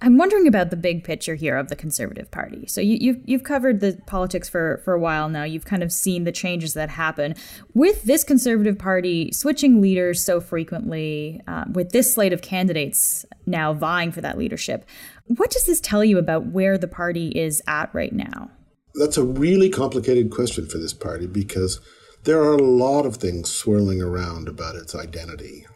I'm 0.02 0.18
wondering 0.18 0.46
about 0.46 0.68
the 0.70 0.76
big 0.76 1.04
picture 1.04 1.36
here 1.36 1.56
of 1.56 1.68
the 1.68 1.76
Conservative 1.76 2.30
Party. 2.30 2.66
So 2.66 2.82
you, 2.82 2.98
you've 3.00 3.20
you've 3.24 3.44
covered 3.44 3.80
the 3.80 3.98
politics 4.06 4.46
for 4.46 4.82
for 4.84 4.92
a 4.92 5.00
while 5.00 5.30
now. 5.30 5.44
You've 5.44 5.64
kind 5.64 5.82
of 5.82 5.90
seen 5.90 6.24
the 6.24 6.32
changes 6.32 6.74
that 6.74 6.90
happen 6.90 7.34
with 7.72 8.02
this 8.02 8.22
Conservative 8.22 8.78
Party 8.78 9.32
switching 9.32 9.80
leaders 9.80 10.22
so 10.22 10.38
frequently, 10.40 11.40
uh, 11.48 11.64
with 11.72 11.92
this 11.92 12.12
slate 12.12 12.34
of 12.34 12.42
candidates 12.42 13.24
now 13.46 13.72
vying 13.72 14.12
for 14.12 14.20
that 14.20 14.36
leadership. 14.36 14.84
What 15.28 15.50
does 15.50 15.64
this 15.64 15.80
tell 15.80 16.04
you 16.04 16.18
about 16.18 16.46
where 16.46 16.76
the 16.76 16.88
party 16.88 17.28
is 17.28 17.62
at 17.66 17.92
right 17.94 18.12
now? 18.12 18.50
That's 18.98 19.16
a 19.16 19.24
really 19.24 19.68
complicated 19.68 20.30
question 20.30 20.66
for 20.66 20.78
this 20.78 20.94
party 20.94 21.26
because 21.26 21.80
there 22.24 22.40
are 22.40 22.54
a 22.54 22.62
lot 22.62 23.06
of 23.06 23.16
things 23.16 23.50
swirling 23.50 24.02
around 24.02 24.48
about 24.48 24.74
its 24.74 24.94
identity. 24.94 25.66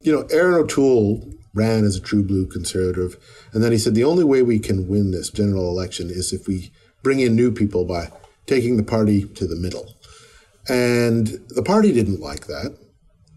You 0.00 0.12
know, 0.12 0.22
Erin 0.30 0.54
O'Toole 0.54 1.32
ran 1.54 1.84
as 1.84 1.96
a 1.96 2.00
true 2.00 2.22
blue 2.22 2.46
conservative. 2.46 3.16
And 3.52 3.62
then 3.62 3.72
he 3.72 3.78
said 3.78 3.94
the 3.94 4.04
only 4.04 4.24
way 4.24 4.42
we 4.42 4.58
can 4.58 4.88
win 4.88 5.10
this 5.10 5.30
general 5.30 5.68
election 5.68 6.10
is 6.10 6.32
if 6.32 6.46
we 6.46 6.72
bring 7.02 7.20
in 7.20 7.36
new 7.36 7.50
people 7.52 7.84
by 7.84 8.10
taking 8.46 8.76
the 8.76 8.82
party 8.82 9.24
to 9.24 9.46
the 9.46 9.56
middle. 9.56 9.94
And 10.68 11.40
the 11.48 11.62
party 11.62 11.92
didn't 11.92 12.20
like 12.20 12.46
that. 12.46 12.76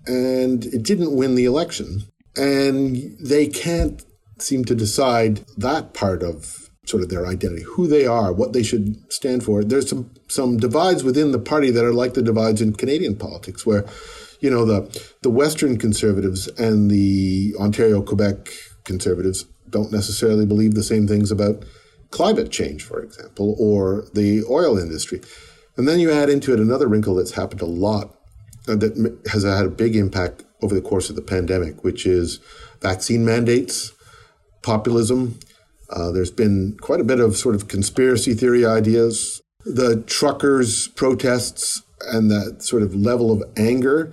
And 0.08 0.66
it 0.66 0.84
didn't 0.84 1.16
win 1.16 1.36
the 1.36 1.46
election. 1.46 2.04
And 2.36 3.18
they 3.20 3.48
can't 3.48 4.04
seem 4.40 4.66
to 4.66 4.76
decide 4.76 5.46
that 5.58 5.94
part 5.94 6.24
of 6.24 6.71
sort 6.86 7.04
of 7.04 7.10
their 7.10 7.28
identity, 7.28 7.64
who 7.64 7.88
they 7.88 8.06
are, 8.06 8.34
what 8.34 8.54
they 8.54 8.64
should 8.64 9.12
stand 9.12 9.44
for. 9.44 9.64
There's 9.64 9.90
some, 9.90 10.12
some 10.28 10.58
divides 10.58 11.04
within 11.04 11.32
the 11.32 11.40
party 11.40 11.70
that 11.72 11.86
are 11.86 11.94
like 11.94 12.16
the 12.16 12.22
divides 12.22 12.62
in 12.62 12.74
Canadian 12.74 13.16
politics, 13.16 13.66
where 13.66 13.86
you 14.42 14.50
know, 14.50 14.66
the, 14.66 15.04
the 15.22 15.30
Western 15.30 15.78
conservatives 15.78 16.48
and 16.48 16.90
the 16.90 17.54
Ontario, 17.60 18.02
Quebec 18.02 18.50
conservatives 18.84 19.46
don't 19.70 19.92
necessarily 19.92 20.46
believe 20.46 20.74
the 20.74 20.84
same 20.84 21.08
things 21.08 21.32
about 21.32 21.64
climate 22.10 22.52
change, 22.52 22.84
for 22.84 23.02
example, 23.02 23.56
or 23.60 24.06
the 24.14 24.44
oil 24.50 24.78
industry. 24.78 25.22
And 25.78 25.88
then 25.88 26.00
you 26.00 26.12
add 26.12 26.30
into 26.30 26.54
it 26.54 26.60
another 26.60 26.88
wrinkle 26.88 27.16
that's 27.16 27.32
happened 27.32 27.62
a 27.62 27.66
lot 27.66 28.16
uh, 28.68 28.76
that 28.76 29.20
has 29.32 29.44
had 29.44 29.66
a 29.66 29.70
big 29.70 29.96
impact 29.96 30.44
over 30.62 30.76
the 30.76 30.82
course 30.82 31.10
of 31.10 31.16
the 31.16 31.22
pandemic, 31.22 31.84
which 31.84 32.06
is 32.06 32.40
vaccine 32.82 33.24
mandates, 33.24 33.94
populism. 34.64 35.40
Uh, 35.92 36.12
there's 36.12 36.32
been 36.32 36.78
quite 36.82 37.02
a 37.02 37.06
bit 37.06 37.20
of 37.20 37.36
sort 37.36 37.56
of 37.56 37.68
conspiracy 37.68 38.34
theory 38.34 38.66
ideas. 38.66 39.42
The 39.66 40.02
truckers' 40.08 40.88
protests 40.88 41.84
and 42.08 42.32
that 42.32 42.64
sort 42.64 42.82
of 42.82 42.96
level 42.96 43.32
of 43.32 43.44
anger 43.58 44.12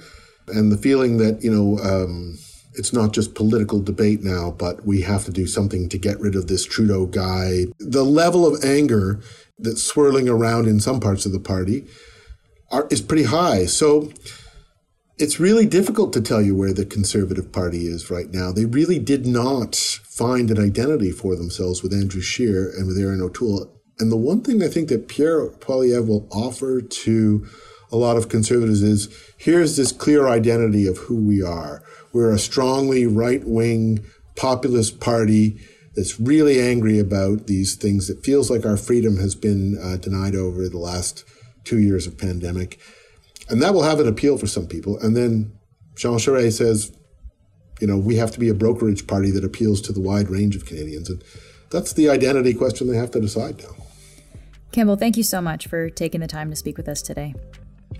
and 0.48 0.72
the 0.72 0.76
feeling 0.76 1.18
that, 1.18 1.42
you 1.42 1.50
know, 1.50 1.78
um, 1.82 2.38
it's 2.74 2.92
not 2.92 3.12
just 3.12 3.34
political 3.34 3.80
debate 3.80 4.22
now, 4.22 4.50
but 4.50 4.86
we 4.86 5.02
have 5.02 5.24
to 5.24 5.32
do 5.32 5.46
something 5.46 5.88
to 5.88 5.98
get 5.98 6.20
rid 6.20 6.36
of 6.36 6.46
this 6.46 6.64
Trudeau 6.64 7.06
guy. 7.06 7.64
The 7.78 8.04
level 8.04 8.46
of 8.46 8.62
anger 8.64 9.20
that's 9.58 9.82
swirling 9.82 10.28
around 10.28 10.68
in 10.68 10.80
some 10.80 11.00
parts 11.00 11.26
of 11.26 11.32
the 11.32 11.40
party 11.40 11.86
are, 12.70 12.86
is 12.90 13.00
pretty 13.00 13.24
high. 13.24 13.66
So 13.66 14.12
it's 15.18 15.40
really 15.40 15.66
difficult 15.66 16.12
to 16.12 16.20
tell 16.20 16.40
you 16.40 16.54
where 16.54 16.72
the 16.72 16.86
Conservative 16.86 17.50
Party 17.50 17.88
is 17.88 18.10
right 18.10 18.32
now. 18.32 18.52
They 18.52 18.66
really 18.66 19.00
did 19.00 19.26
not 19.26 19.74
find 19.74 20.50
an 20.50 20.58
identity 20.58 21.10
for 21.10 21.34
themselves 21.34 21.82
with 21.82 21.92
Andrew 21.92 22.20
Scheer 22.20 22.70
and 22.70 22.86
with 22.86 22.98
Erin 22.98 23.20
O'Toole. 23.20 23.74
And 23.98 24.12
the 24.12 24.16
one 24.16 24.42
thing 24.42 24.62
I 24.62 24.68
think 24.68 24.88
that 24.90 25.08
Pierre 25.08 25.48
Poilievre 25.48 26.06
will 26.06 26.28
offer 26.30 26.80
to 26.80 27.46
a 27.90 27.96
lot 27.96 28.16
of 28.16 28.28
conservatives 28.28 28.82
is 28.82 29.08
here's 29.36 29.76
this 29.76 29.90
clear 29.90 30.28
identity 30.28 30.86
of 30.86 30.98
who 30.98 31.16
we 31.16 31.42
are. 31.42 31.82
We're 32.12 32.32
a 32.32 32.38
strongly 32.38 33.06
right 33.06 33.42
wing 33.44 34.04
populist 34.36 35.00
party 35.00 35.60
that's 35.96 36.20
really 36.20 36.60
angry 36.60 37.00
about 37.00 37.48
these 37.48 37.74
things 37.74 38.06
that 38.06 38.24
feels 38.24 38.50
like 38.50 38.64
our 38.64 38.76
freedom 38.76 39.16
has 39.16 39.34
been 39.34 39.76
uh, 39.82 39.96
denied 39.96 40.36
over 40.36 40.68
the 40.68 40.78
last 40.78 41.24
two 41.64 41.80
years 41.80 42.06
of 42.06 42.16
pandemic. 42.16 42.78
And 43.50 43.62
that 43.62 43.74
will 43.74 43.82
have 43.82 44.00
an 44.00 44.08
appeal 44.08 44.36
for 44.36 44.46
some 44.46 44.66
people. 44.66 44.98
And 44.98 45.16
then 45.16 45.52
Jean 45.96 46.18
Charest 46.18 46.58
says, 46.58 46.92
you 47.80 47.86
know, 47.86 47.96
we 47.96 48.16
have 48.16 48.30
to 48.32 48.40
be 48.40 48.48
a 48.48 48.54
brokerage 48.54 49.06
party 49.06 49.30
that 49.30 49.44
appeals 49.44 49.80
to 49.82 49.92
the 49.92 50.00
wide 50.00 50.28
range 50.28 50.56
of 50.56 50.66
Canadians. 50.66 51.08
And 51.08 51.22
that's 51.70 51.92
the 51.92 52.08
identity 52.08 52.54
question 52.54 52.90
they 52.90 52.96
have 52.96 53.10
to 53.12 53.20
decide 53.20 53.62
now. 53.62 53.74
Campbell, 54.72 54.96
thank 54.96 55.16
you 55.16 55.22
so 55.22 55.40
much 55.40 55.66
for 55.66 55.88
taking 55.88 56.20
the 56.20 56.26
time 56.26 56.50
to 56.50 56.56
speak 56.56 56.76
with 56.76 56.88
us 56.88 57.00
today. 57.00 57.34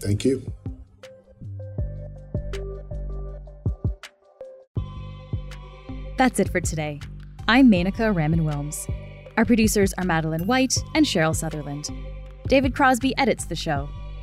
Thank 0.00 0.24
you. 0.24 0.52
That's 6.18 6.40
it 6.40 6.50
for 6.50 6.60
today. 6.60 7.00
I'm 7.46 7.70
Menaka 7.70 8.14
Raman 8.14 8.40
Wilms. 8.40 8.92
Our 9.36 9.44
producers 9.44 9.94
are 9.96 10.04
Madeline 10.04 10.46
White 10.46 10.76
and 10.94 11.06
Cheryl 11.06 11.34
Sutherland. 11.34 11.88
David 12.48 12.74
Crosby 12.74 13.16
edits 13.16 13.44
the 13.44 13.54
show. 13.54 13.88